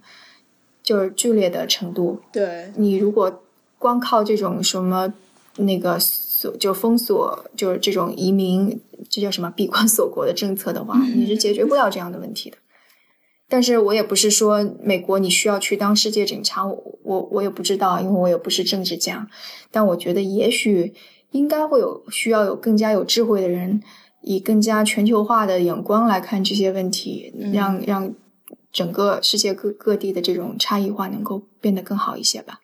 [0.82, 2.20] 就是剧烈的程度。
[2.32, 3.42] 对你如果
[3.78, 5.14] 光靠这种什么
[5.58, 8.80] 那个锁就封锁，就是这种移民，
[9.10, 12.58] 这叫什么闭关锁国的政策的话，你是解决不了这样的问题的。
[13.52, 19.28] 但是我也不是说美国你需要去当世界警察，我我我也不知道，因为我也不是政治家。
[19.72, 20.94] 但我觉得也许
[21.32, 23.82] 应该会有需要有更加有智慧的人，
[24.22, 28.14] 以更加全球化的眼光来看这些问题，让让
[28.72, 32.60] 整个世界各各地的这种差异化能够变得更好一些吧。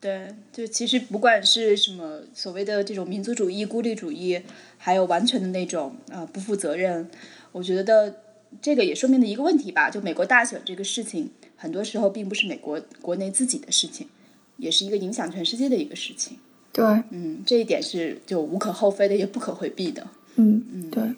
[0.00, 4.42] 对，就其实不管是什么所谓的这种民族主义、孤立主义，
[4.76, 7.08] 还有完全的那种啊不负责任，
[7.52, 8.25] 我觉得。
[8.62, 14.08] 这个也说明了一个问题吧，就美国大选这个事情，很多时候并不是美国国内自己的事情，
[14.56, 16.38] 也是一个影响全世界的一个事情。
[16.72, 20.06] 对，嗯，这一点是就无可厚非的，也不可回避的。
[20.36, 21.14] 嗯嗯，对。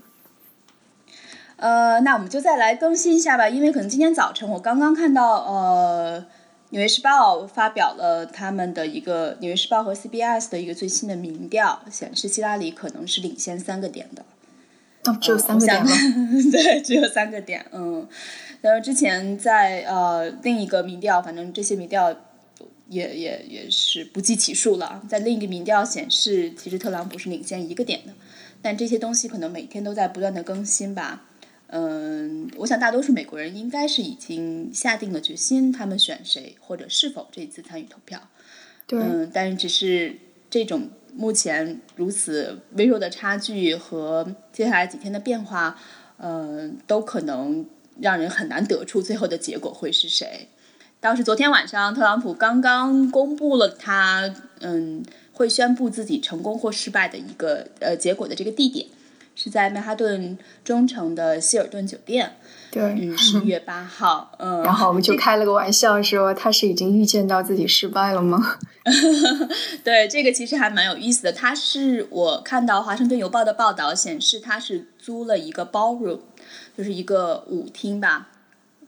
[1.57, 6.21] 呃，那我们就再来更新一下吧，因为可能今天早晨我刚刚看到，呃，
[6.71, 14.25] 《纽约时报》发表了他们的一个《纽约时报》和 CBS 的一个最新的民调，显示希拉里可能是领先三个点的。
[15.21, 15.91] 只有三个点吗？
[16.53, 17.65] 对，只有三个点。
[17.73, 18.07] 嗯，
[18.61, 22.15] 然后之前在呃另一个民调，反正这些民调
[22.89, 25.03] 也也也是不计其数了。
[25.09, 28.13] 在另一个民调显示，其实特朗普是领先一个点的。
[28.61, 31.25] 但这些东西可能每天都在不断的更新吧。
[31.69, 38.21] 嗯，我想大多数美国人应该是已经下定了决心，他们选谁或者是否这次参与投票。
[38.87, 40.17] 对，嗯，但是只是
[40.49, 40.89] 这种
[41.19, 45.77] 目前如此微弱的差距和接下来几天的变化，
[46.19, 47.67] 嗯，都可能
[48.01, 50.49] 让人很难得出最后的结果会是谁。
[51.01, 58.87] 倒是昨天晚上，特朗普刚刚公布了他嗯会宣布自己成功或失败的一个呃结果的这个地点。
[59.41, 62.37] 是在曼哈顿中城的希尔顿酒店，
[62.71, 68.57] 对，嗯，十一月八号，嗯，然后我们就开了个玩笑说他是已经预见到自己失败了吗？
[69.83, 71.33] 对，这个其实还蛮有意思的。
[71.33, 76.21] 他是我看到《华盛顿邮报》的报道显示，他是租了一个 ballroom，
[76.77, 78.29] 就是一个舞厅吧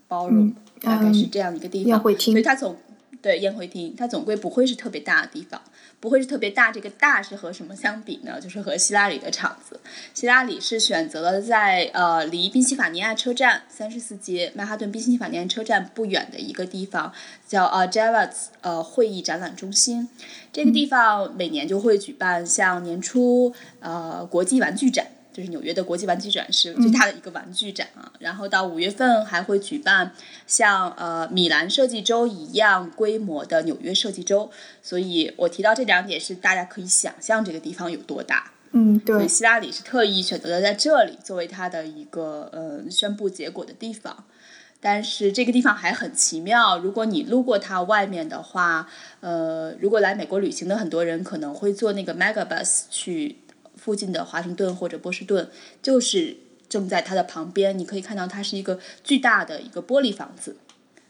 [0.09, 2.77] ，ballroom 大概是这样一个地方，宴会厅，所以他总
[3.22, 5.61] 对宴会厅，它总归不会是特别大的地方。
[6.00, 8.40] 不会是特别大，这个大是和什么相比呢？
[8.40, 9.78] 就是和希拉里的场子。
[10.14, 17.12] 希拉里是选择了在呃离宾夕法尼亚车站三十四街曼哈顿宾夕法尼亚车站不远的一个地方，
[17.46, 20.09] 叫呃 Javits 呃会议展览中心。
[20.50, 25.06] 这个地方每年就会举办像年初呃国际玩具展。
[25.33, 30.12] 就是纽约的国际玩具展是最大的一个玩具展啊，然后到五月份还会举办
[30.47, 34.51] 像呃米兰设计周一样规模的纽约设计周，
[34.83, 38.53] 所以我提到这两点是大家可以想象这个地方有多大。
[38.73, 39.14] 嗯，对。
[39.14, 44.25] 所以希拉里是特意选择了在这里作为他的一个呃宣布结果的地方，
[44.81, 48.88] 但是这个地方还很奇妙，如果你路过它外面的话，
[49.21, 53.37] 呃，如果来美国旅行的很多人可能会坐那个 Megabus 去。
[53.81, 55.49] 附近的华盛顿或者波士顿，
[55.83, 56.37] 就是
[56.69, 57.79] 正在它的旁边。
[57.79, 60.57] 你可以看到它是一个巨大的一个玻璃房子，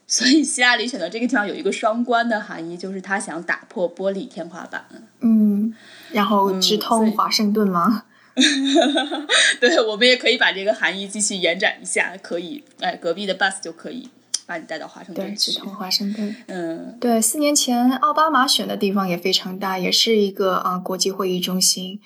[0.07, 4.85] 所以希拉里选择这个地方有一个双关的含义，就是他想打破玻璃天花板。
[5.21, 5.75] 嗯，
[6.13, 8.05] 然后直通华盛顿吗？
[9.61, 14.09] 对，我们也可以把这个含义继续延展一下，可以，哎，隔壁的 bus 就可以
[14.47, 15.53] 把你带到华盛顿去。
[15.53, 16.35] 直通华盛顿。
[16.47, 22.01] 嗯，对，四年前奥巴马选的地方也非常大，也是一个啊国际会议中心。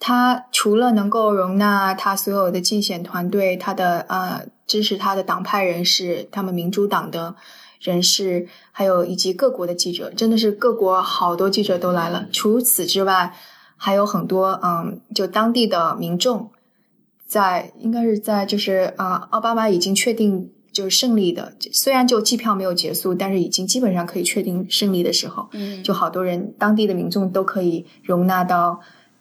[0.00, 7.34] 他除了能够容纳他所有的竞选团队，他的呃支持他的党派人士，他们民主党的
[7.80, 12.28] 人士，还有以及各国的记者，真的是各国好多记者都来了。
[12.32, 13.34] 除此之外，
[13.76, 16.50] 还有很多嗯，就当地的民众，
[17.26, 28.78] 在应该是在就是啊，奥巴马已经确定就是胜利的，虽然就计票没有结束，但是已经基本上可以确定胜利的时候，嗯，就好多人，当地的民众都可以容纳到。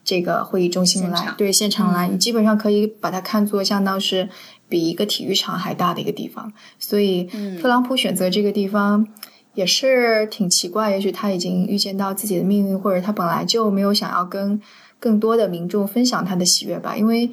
[0.08, 4.30] 这个会议中心来，对现场来，你基本上可以把它看作相当是
[4.70, 6.54] 比一个体育场还大的一个地方。
[6.80, 7.26] 所以，
[7.62, 9.06] 特朗普选择这个地方
[9.54, 10.92] 也是挺奇怪。
[10.92, 14.62] 也许他已经预见到自己的命运，或者他本来就没有想要跟
[14.98, 16.96] 更多的民众分享他的喜悦吧。
[16.96, 17.30] 因为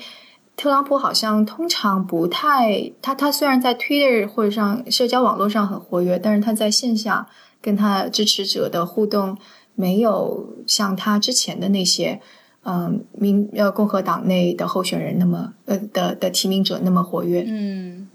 [0.57, 7.29] 特朗普好像通常不太，他他虽然在 Twitter 或者上社交网络上很活跃，但是他在线下
[7.63, 9.39] 跟他支持者的互动
[9.77, 12.21] 没有像他之前的那些。
[12.65, 17.45] 嗯，民呃共和党内的候选人那么呃的的提名者那么活跃。
[17.47, 18.09] 嗯，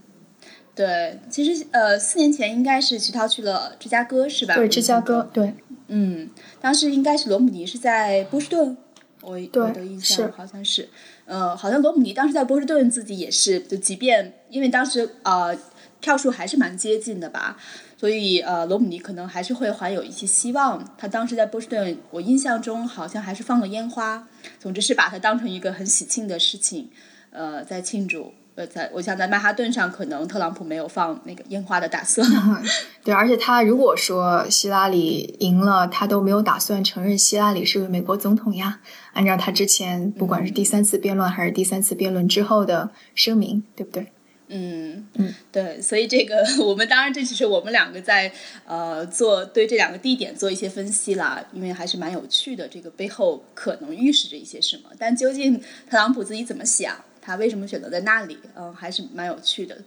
[0.76, 4.56] 对，其实呃四年前应该是徐涛去了芝加哥是吧？
[4.56, 5.54] 对，芝加哥对。
[5.92, 6.30] 嗯，
[6.62, 8.78] 当时应该是罗姆尼是在波士顿，
[9.22, 10.88] 我我的印象好像是，
[11.26, 15.58] 呃，好像罗姆尼当时在波士顿自己也是，就即便因为当时呃
[16.02, 17.58] 票数还是蛮接近的吧。
[17.98, 20.96] 所以，呃，罗姆尼可能还是会怀有一些希望。
[20.98, 24.28] 他当时在波士顿，我印象中好像还是放了烟花。
[24.58, 26.90] 总之是把它当成一个很喜庆的事情，
[27.32, 28.34] 呃，在庆祝。
[28.56, 32.26] 呃，在我想在曼哈顿上，可能特朗普没有放那个烟花的打算。
[33.04, 38.80] 对，而且他如果说希拉里赢了，他都没有打算承认希拉里是美国总统呀。
[39.14, 44.08] 按照他之前不管是第三次辩论还是第三次辩论之后的声明，对不对？
[44.50, 48.32] 嗯嗯，对，所以这个 我们当然这只是我们两个在
[48.66, 54.90] 呃做对这两个地点做一些分析啦，因为还是蛮有趣的，这个背后可能预示着一些什么。
[54.98, 55.60] 但究竟
[55.90, 59.78] 特朗普自己怎么想，他为什么选择在那里，嗯，还是蛮有趣的。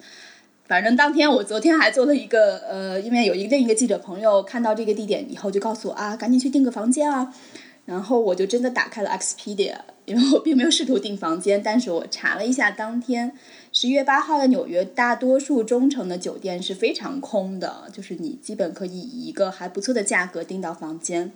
[0.64, 7.35] 反正当天我昨天还做了一个呃，因为有一个另一个记者朋友看到这个地点以后就告诉我啊，赶紧去订个房间啊。
[7.92, 9.76] 然后我就真的打开了 Expedia，
[10.07, 13.33] 因为我并没有试图订房间，但是我查了一下当天。
[13.70, 21.31] 十一月八号的纽约，大多数中城的酒店是非常空的，就是你基本可以以一个还不错的价格订到房间。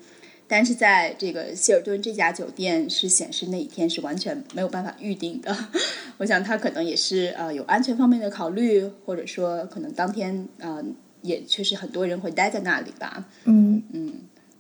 [0.49, 5.55] 但是在这个希尔顿这家酒店是显示那一天是完全没有办法预定的。
[6.18, 10.83] 我想他可能也是呃有安全方面的考虑，或者说可能当天呃
[11.22, 13.24] 也确实很多人会待在那里吧。
[13.45, 14.12] 嗯嗯，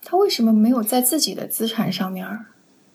[0.08, 2.24] 他为什么没有在自己的资产上面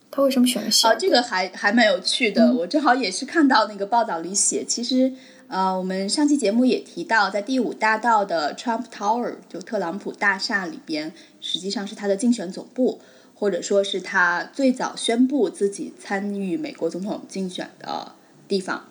[0.10, 0.96] 他为什么选了希尔？
[0.98, 2.54] 这个还还蛮有趣的。
[2.54, 5.14] 我正好也是看到那个报道里写，其实
[5.48, 13.02] 呃，我们上期节目也提到，在第五大道的 Trump Tower 就特朗普大厦里边，实际上是他的竞选总部，
[13.36, 18.14] 或者说是他最早宣布自己参与美国总统竞选的
[18.48, 18.86] 地方。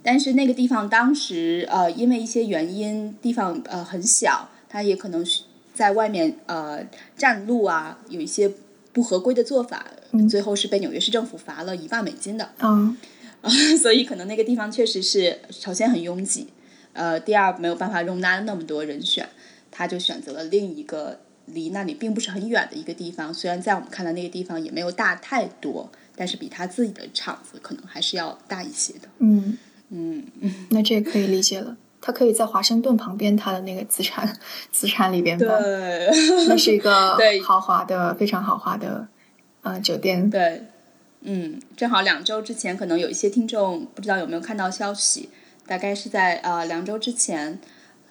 [0.00, 5.42] 但是那个地方当时呃，因为一些原因，地方呃很小，他也可能是
[5.78, 6.84] 在外面呃
[7.16, 8.50] 占路啊，有一些
[8.92, 9.86] 不合规的做法。
[10.26, 12.96] 最后是被纽约市政府罚了一万美金的，嗯，
[13.78, 16.46] 所以可能那个地方确实是首先很拥挤，
[16.94, 19.28] 呃，第二没有办法容纳那么多人选，
[19.70, 23.32] 他就选择了另一个离那里并不是很远的一个地方。
[23.34, 29.08] 虽然在我们看来那个地方也没有大太多，但是比他自己的场子可能还是要大一些的。
[29.18, 29.58] 嗯
[29.90, 30.24] 嗯，
[30.70, 31.76] 那这可以理解了。
[32.00, 34.38] 他可以在华盛顿旁边他的那个资产
[34.70, 35.48] 资产里边对，
[36.46, 39.08] 那是一个 豪华的非常豪华的。
[39.60, 40.62] 啊，酒店对，
[41.22, 45.28] 嗯，正好两周之前，可能有一些听众不知道有没有看到消息，
[45.66, 47.60] 大概是在呃两周之前，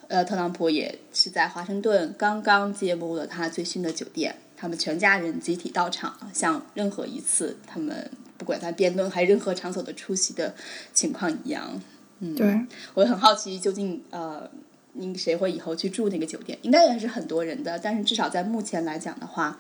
[0.09, 10.53] 呃，特朗普也是在华盛顿刚刚揭幕了他最新的酒店，他们全家人集体到场，像任何一次他们不管在辩论还是任何场所的出席的
[10.93, 11.81] 情况一样，
[12.20, 14.49] 嗯，对，我很好奇究竟呃，
[14.93, 16.57] 您谁会以后去住那个酒店？
[16.61, 19.59] 应该也是很多人的，但是至少在目前来讲的话。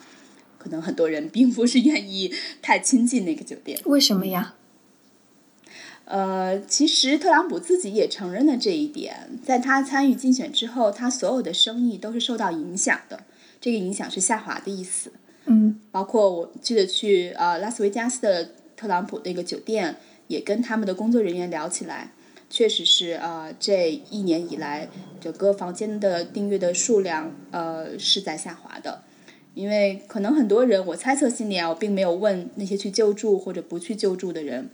[0.59, 2.33] 可能很多人并不是愿意
[2.63, 3.79] 太亲近那个酒店。
[3.85, 4.55] 为什么呀？
[6.05, 9.39] 呃，其实特朗普自己也承认了这一点。
[9.45, 13.23] 在他参与竞选之后，他所有的生意都是受到影响的。
[13.61, 15.13] 这个影响是下滑的意思。
[15.45, 15.79] 嗯。
[15.91, 19.97] 包括我记得去呃拉斯维加斯的特朗普那个酒店，
[20.27, 22.11] 也跟他们的工作人员聊起来，
[22.49, 24.87] 确实是呃这一年以来
[25.19, 29.03] 整个房间的订阅的数量呃是在下滑的。
[29.53, 34.69] 因为可能很多人，我猜测心里啊，我并没有问那些去救助或者不去救助的人，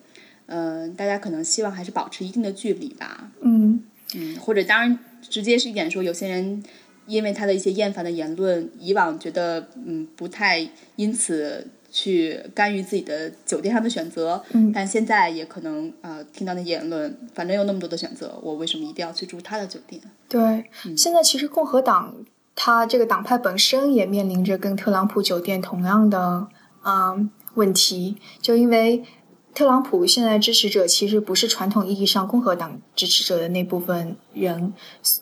[0.48, 3.32] 嗯，大家可能希望还是保持一定的距离吧。
[3.40, 3.82] 嗯
[4.14, 6.62] 嗯，或者当然直接是一点说，有些人
[7.08, 10.68] 因为他的一些厌烦的言论，以往觉得嗯不太
[10.98, 20.02] 因此去干预自己的酒店上的选择，嗯，但现在也可能啊听到那言论，反正有那么多的选择，我为什么一定要去住他的酒店？
[20.28, 20.66] 对，
[20.98, 22.14] 现在其实共和党。
[22.56, 26.48] 他这个党派本身也面临着跟特朗普酒店同样的
[26.86, 29.04] 嗯问题，就因为
[29.56, 34.72] 特朗普现在支持者其实不是传统意义上共和党支持者的那部分人，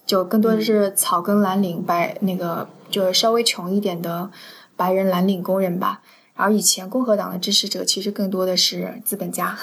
[0.06, 4.30] 就更多的是草根蓝领白那个就是稍微穷一点的
[4.76, 6.01] 白人蓝领工人吧。
[6.34, 9.56] 而以前共和党的支持者其实更多的是资本家、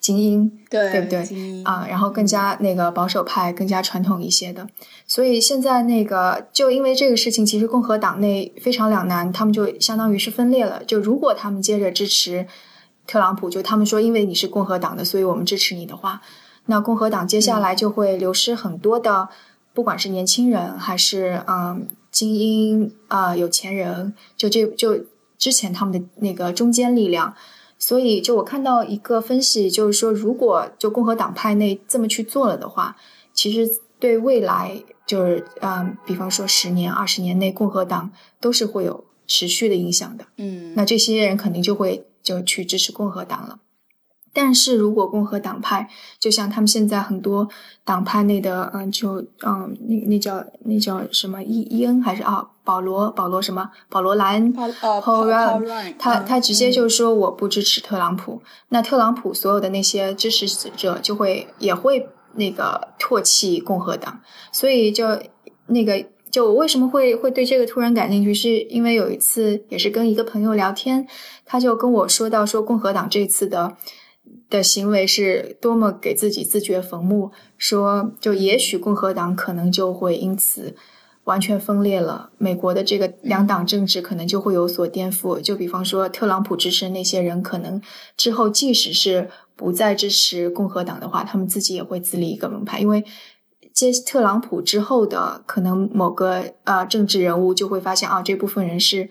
[0.00, 1.62] 精英，对对不对？
[1.64, 4.66] 啊，然后更加那个保守派、更加传统一些的。
[5.06, 10.82] 所以现在那个就因为这个事情，其实共和党内非常两难，他们就相当于是分裂了。
[10.84, 12.46] 就如果他们接着支持
[13.06, 16.20] 特朗普，就他们说因为你是共和党的，所以我们支持你的话，
[16.66, 19.28] 那共和党接下来就会流失很多的，
[19.72, 25.04] 不管是年轻人还是嗯精英啊有钱人，就这就。
[25.44, 27.34] 之前他们的那个中坚力量，
[27.78, 32.96] 所以就我看到一个分析，就是说，如果就共和党派内这么去做了的话，
[33.34, 40.24] 其实对未来就是嗯，比方说十年、二十年内，共和党都是会有持续的影响的。
[40.38, 43.58] 嗯，那这些人肯定就会就去支持共和党了。
[44.34, 47.48] 但是如果共和党派，就像他们现在很多
[47.84, 64.20] 党派内的，嗯，就嗯，那那叫那叫什么伊伊恩还是啊，保罗保罗什么保罗莱恩，Paul Ryan，他他直接就说我不支持特朗普，那特朗普所有的那些支持者就会也会那个唾弃共和党，
[64.50, 65.06] 所以就
[65.66, 71.06] 那个就我为什么会会对这个突然感兴趣，是因为有一次也是跟一个朋友聊天，
[71.44, 73.76] 他就跟我说到说共和党这次的。
[74.50, 80.76] 的行为是多么给自己自掘坟墓，说就也许共和党可能就会因此
[81.24, 85.40] 完全分裂了，美国的这个两党政治可能就会有所颠覆。
[85.40, 87.80] 就比方说，特朗普支持那些人，可能
[88.16, 93.04] 之后即使是不再支持共和党的话，他们自己也会自立一个门派，因为
[93.72, 99.10] 接特朗普之后的可能某个呃政治人物就会发现啊，这部分人是。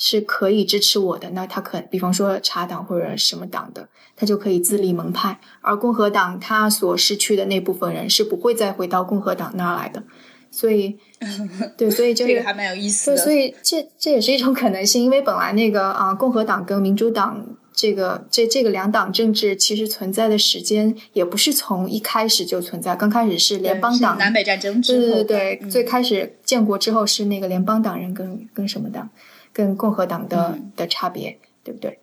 [0.00, 5.40] 是可以支持我的，那他可比方说茶党或者什么党的，他就可以自立门派。
[5.60, 10.04] 而共和党他所失去的那部分人是不会再回到共和党那儿来的，
[10.52, 10.96] 所以，
[11.76, 13.16] 对，所以就是这个还蛮有意思的。
[13.16, 29.10] 所以这这也是一种可能性，因为本来那个啊，共和党跟民主党这个这这个两党政治其实存在的时间也不是从一开始就存在，刚开始是联邦党南北战争之后，对对对，最开始建国之后是那个联邦党人跟跟什么党。
[29.58, 31.98] 跟共和党的的差别，对不对？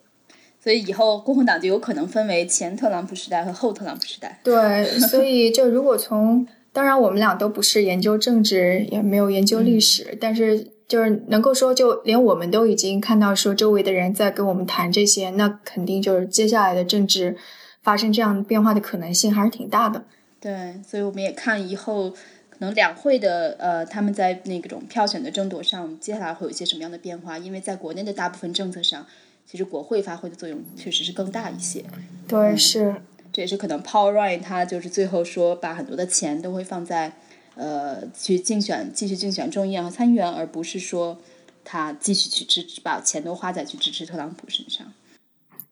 [0.61, 4.41] 所以以后共和党就有可能分为前特朗普时代和后特朗普时代。
[4.43, 17.37] 对， 所以就如果从当然我们俩都不是研究政治，也没有研究历史，但是就是能够说，就连我们都已经看到说周围的人在跟我们谈这些，那肯定就是接下来的政治
[17.81, 20.03] 发生这样变化的可能性还是挺大的。
[20.41, 22.13] 对，所以我们也看以后
[22.57, 27.37] 可能两会的呃，他们在那种票选的争夺上，接下来会有一些什么样的变化？
[27.37, 29.05] 因为在国内的大部分政策上，
[29.45, 31.83] 其实国会发挥的作用确实是更大一些。
[32.29, 32.95] 对，是。
[33.33, 37.11] 这也是可能 Paul Ryan 他就是最后说，把很多的钱都会放在
[37.55, 41.17] 呃去竞选，继续竞选众议员和参议员，而不是说
[41.65, 44.87] 他继续去支持，把钱都花在去支持特朗普身上。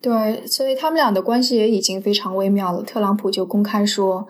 [0.01, 2.83] 对，所以他们俩的关系也已经非常微妙了。
[2.83, 4.27] 特朗普就公开说。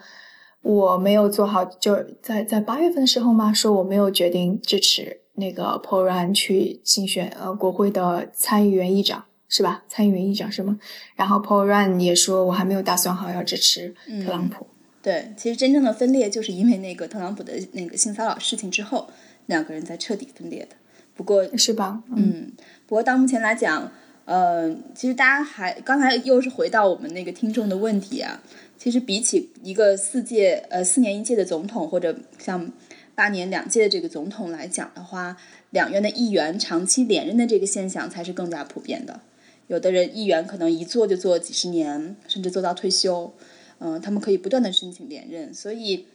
[0.64, 9.84] 我没有做好，就是在在八月份的时候嘛，说我没有决定支持那个 Paul Ryan 去竞选呃国会的参议员议长，是吧？
[9.88, 10.80] 参议员议长是吗？
[11.16, 13.94] 然后 Paul Ryan 也说我还没有打算好要支持
[14.26, 14.66] 特朗普。
[15.02, 19.10] 对，其实真正的分裂就是因为那个特朗普的那个性骚扰事情之后，
[19.48, 20.78] 两个人才彻底分裂的。
[21.14, 22.02] 不过，是吧？
[22.16, 22.54] 嗯，
[22.88, 23.92] 不过到目前来讲，
[24.24, 28.42] 呃，其实大家还刚才又是回到我们那个听众的问题啊。
[28.78, 32.72] 其实比起一个四届呃四年一届的总统，或者像
[33.16, 35.38] 八年两届的这个总统来讲的话，
[35.70, 39.22] 两院的议员长期连任的这个现象才是更加普遍的。
[39.68, 43.34] 有的人议员可能一做就做几十年，甚至做到退休，
[43.80, 46.08] 嗯，他们可以不断的申请连任，所以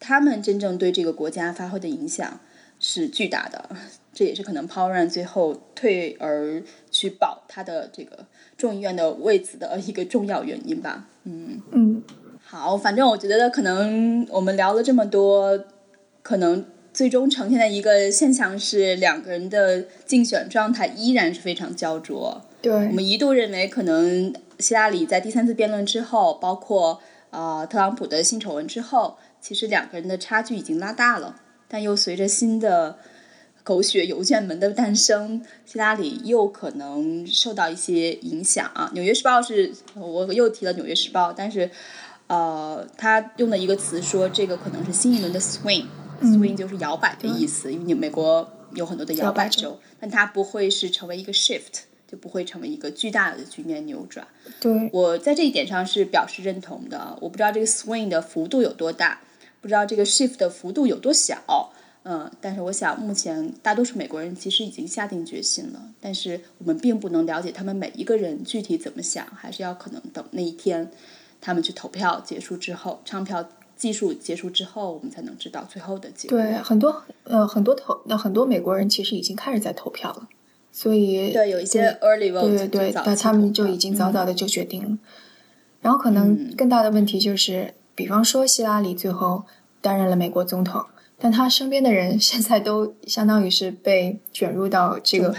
[0.00, 2.40] 他们真正对这个国家发挥的影响
[2.80, 3.76] 是巨大的。
[4.14, 8.26] 这也是可能 Paul Ryan 最后退而去保他的这个
[8.58, 11.06] 众议院的位子的一个重要原因吧。
[11.24, 12.02] 嗯嗯，
[12.44, 15.64] 好，反正我觉得可能我们聊了这么多，
[16.22, 22.42] 可能最终呈现的一个现象是两个人的竞选状态依然是非常焦灼。
[22.60, 27.00] 对，我们一度认为可能希拉里在第三次辩论之后，包括
[27.30, 31.36] 呃特朗普的性丑闻之后，其实两个人的差距已经拉大了，
[31.66, 32.98] 但又随着新的。
[33.64, 38.88] 狗血邮件门的诞生，希拉里又可能受到一些影响啊。
[38.94, 41.70] 《纽约时报》是我又提了《纽约时报》，但是
[42.26, 54.26] 呃，他用的一个词说这个可能是新一轮的 swing，swing 就是摇摆的意思，因为美国有很多的摇摆州，但它不会是成为一个 shift，就不会成为一个巨大的局面扭转。
[54.60, 57.16] 对我在这一点上是表示认同的。
[57.20, 59.20] 我不知道这个 swing 的幅度有多大，
[59.60, 61.70] 不知道这个 shift 的幅度有多小。
[62.04, 70.90] 嗯，但是我想，目前大多数美国人其实已经下定决心了，但是我们并不能了解他们每一个人具体怎么想，还是要可能等那一天
[71.40, 76.36] 他们去投票结束之后，唱票技术结束之后，我们才能知道最后的结果。
[76.36, 80.28] 对，很多呃很多投那很多美国人其实已经开始在投票了，
[80.72, 84.98] 所以对有一些 early vote 对对对，他们就已经早早的就决定了。
[85.80, 89.44] 然后可能更大的问题就是，比方说希拉里最后
[89.80, 90.84] 担任了美国总统。
[91.24, 95.32] 但他身边的人现在都相当于是被卷入到这个，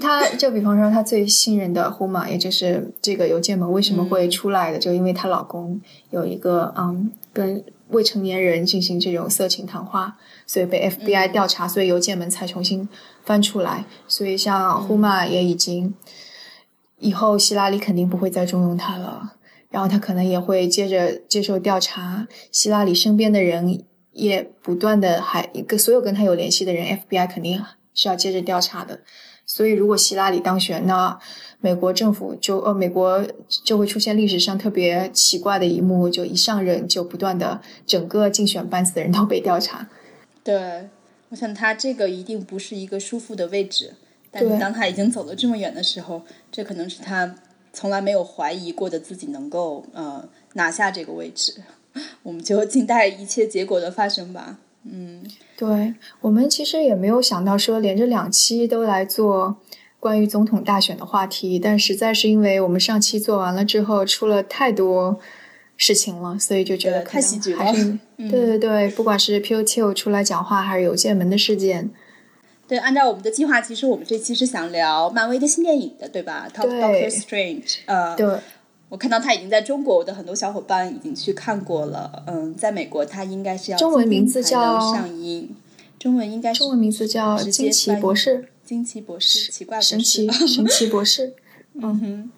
[0.00, 5.80] 他就比方说他最信任的呼玛，也就是这个邮件门为什么会出来的，就因为她老公
[6.10, 10.16] 有一个嗯跟未成年人进行这种色情谈话，
[10.46, 12.88] 所以被 FBI 调查，所以邮件门才重新
[13.24, 13.86] 翻出来。
[14.06, 15.92] 所以像呼玛也已经
[17.00, 19.32] 以后希拉里肯定不会再重用他了，
[19.68, 23.82] 然后他可能也会接着接受调查，希拉里身边的人。
[24.16, 27.62] 也不断的还跟所有跟他有联系的人，FBI 肯定
[27.94, 29.00] 是要接着调查的。
[29.44, 31.16] 所以，如果希拉里当选，那
[31.60, 33.24] 美国政府就呃，美国
[33.62, 39.88] 就会出现历史上特别奇怪的一幕，就一上任就不断的整个竞选班子的人都被调查。
[40.42, 40.88] 对，
[41.28, 43.94] 我想他这个一定不是一个舒服的位置。
[44.32, 47.36] 但是当他已经走了这么远的时候，这可能是他
[47.72, 51.62] 从来没有怀疑过的自己能够呃拿下这个位置。
[52.22, 54.58] 我们就静待一切结果的发生吧。
[54.88, 55.24] 嗯，
[55.56, 59.56] 对我们其实也没有想到说连着两期都来做
[59.98, 65.18] 关于总统大选的话题，但实在是因为我们上期做完了之后出了太多
[65.76, 67.64] 事情了，所以就觉得太戏剧了。
[68.16, 71.90] 对对对，不管是 P O T 出来讲话，还是邮件门的事件。
[72.68, 78.38] 对，按照我们的计划，其实我们这期是想聊漫威的新电影的，对吧？Doctor Strange，呃，对。
[78.88, 82.22] 我看到他已经在中国我的很多小伙伴已经去看过了。
[82.26, 85.56] 嗯，在美国他应该是要中文名字叫上映，
[85.98, 91.34] 中文应该是中文名字叫惊奇博士，惊奇博士，奇怪神奇 神奇博士。
[91.74, 92.30] 嗯哼，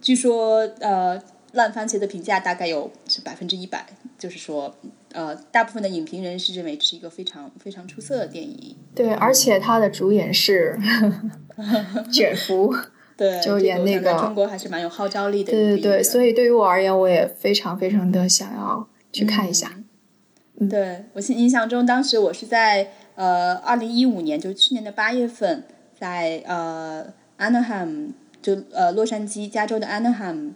[0.00, 1.20] 据说呃，
[1.52, 3.84] 烂番茄的评价大概有是百分之一百，
[4.16, 4.74] 就是说
[5.10, 8.76] 呃，大部分的影评人是认为这是一个非常非常出色的电影。
[8.94, 10.78] 对，而且他的主演是
[12.12, 12.72] 卷福。
[13.22, 15.52] 对，就演那个中国还是蛮有号召力的。
[15.52, 19.78] 对对对，所以对于我而言，我也非常非常的想要去看一下。
[20.68, 25.62] 对我印象中，当时我是在呃二零一五年，就是去年的八月份，
[25.96, 27.06] 在呃
[27.38, 28.10] Anaheim，
[28.42, 30.54] 就呃洛杉矶，加州的 Anaheim，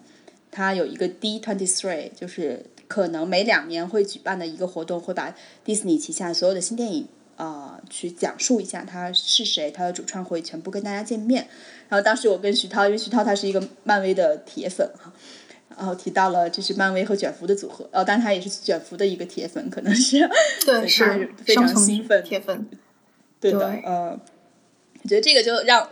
[0.50, 5.32] 它有一个 D twenty three，就是可能每两年会举办的一个活动，会把
[5.64, 7.06] 迪士尼旗下所有的新电影
[7.36, 11.48] 啊去讲述一下他是谁，他的主创会全部跟大家见面。
[11.88, 15.12] 然后当时我跟徐涛，因为徐涛他是一个漫威的铁粉哈。
[15.78, 20.26] 然后提到了这是漫威和卷福的组合，哦，但他也是卷福的一个铁粉，可能是
[20.64, 22.66] 对，是非常兴奋铁粉，
[23.38, 24.18] 对的，呃，
[25.02, 25.90] 我觉得这个就让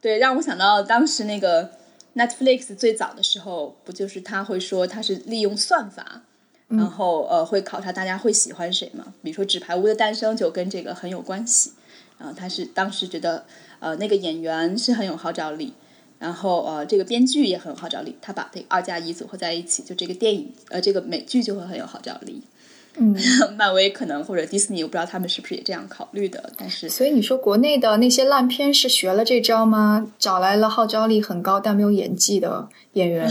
[0.00, 1.70] 对让我想到当时那个
[2.16, 6.22] Netflix 最早的时候，不就是他会说他是利用算法，
[6.70, 9.12] 然后呃会考察大家会喜欢谁嘛？
[9.22, 11.72] 比如说《纸牌屋的诞生》就跟这个很有关系，
[12.18, 13.44] 啊他是当时觉得
[13.80, 15.74] 呃那个演员是很有号召力。
[16.20, 22.42] 然后呃，这个编剧也很有号召力，他把这二加一组合在一起，就这个电影呃，这个美剧就会很有号召力。
[22.96, 23.16] 嗯，
[23.56, 26.52] 漫威可能或者迪士尼，我不知道他们是不是也这样考虑的。
[26.56, 30.12] 但是，所以你说国内的那些烂片是学了这招吗？
[30.18, 33.28] 找来了号召力很高但没有演技的演员，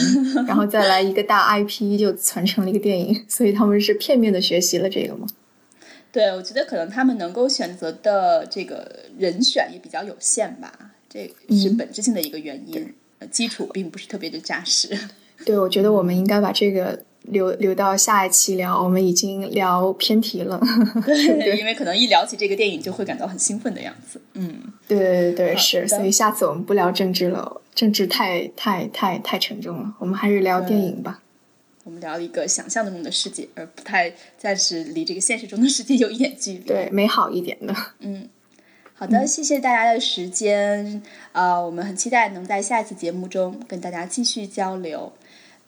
[0.48, 5.28] 然后再来一个大 IP 就传成了一个电影，所以他们是片面的学习了这个吗？
[6.12, 10.72] 对，我觉得可能他们能够选择的这个人选也比较有限吧。
[11.10, 12.94] 这是本质性的一个原因，
[13.30, 14.98] 基础并不是特别的扎实。
[15.46, 18.82] 对，我觉得我们应该把这个留留到下一期聊。
[18.82, 20.60] 我们已经聊偏题了，
[21.06, 24.22] 对，因为可能一聊起这个电影就会感到很兴奋的样子。
[24.34, 24.56] 嗯，
[24.88, 25.88] 对对对，是。
[25.88, 29.96] 所以下次我们不聊政治了，政治太太太太沉重了。
[30.00, 31.22] 我们还是聊电影吧。
[31.84, 36.60] 我们聊一个想象中的世界，而不太暂时离这个现实中的世界有一点距离。
[36.60, 37.76] 对，美好一点的。
[38.00, 38.30] 嗯。
[38.94, 41.02] 好的，谢谢大家的时间，
[41.32, 45.14] 呃，我们很期待能在下一次节目中跟大家继续交流，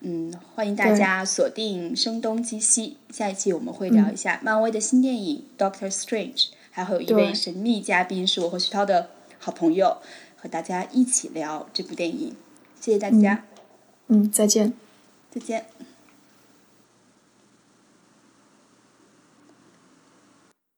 [0.03, 6.33] 嗯，欢迎大家锁定声东击西，下一期我们会聊一下漫威的新电影《Doctor Strange》，
[6.71, 9.97] 还会有一位神秘嘉宾是我和徐涛的好朋友，
[10.35, 12.35] 和大家一起聊这部电影，
[12.79, 13.45] 谢谢大家，
[14.07, 14.73] 嗯，再见，
[15.29, 15.65] 再见。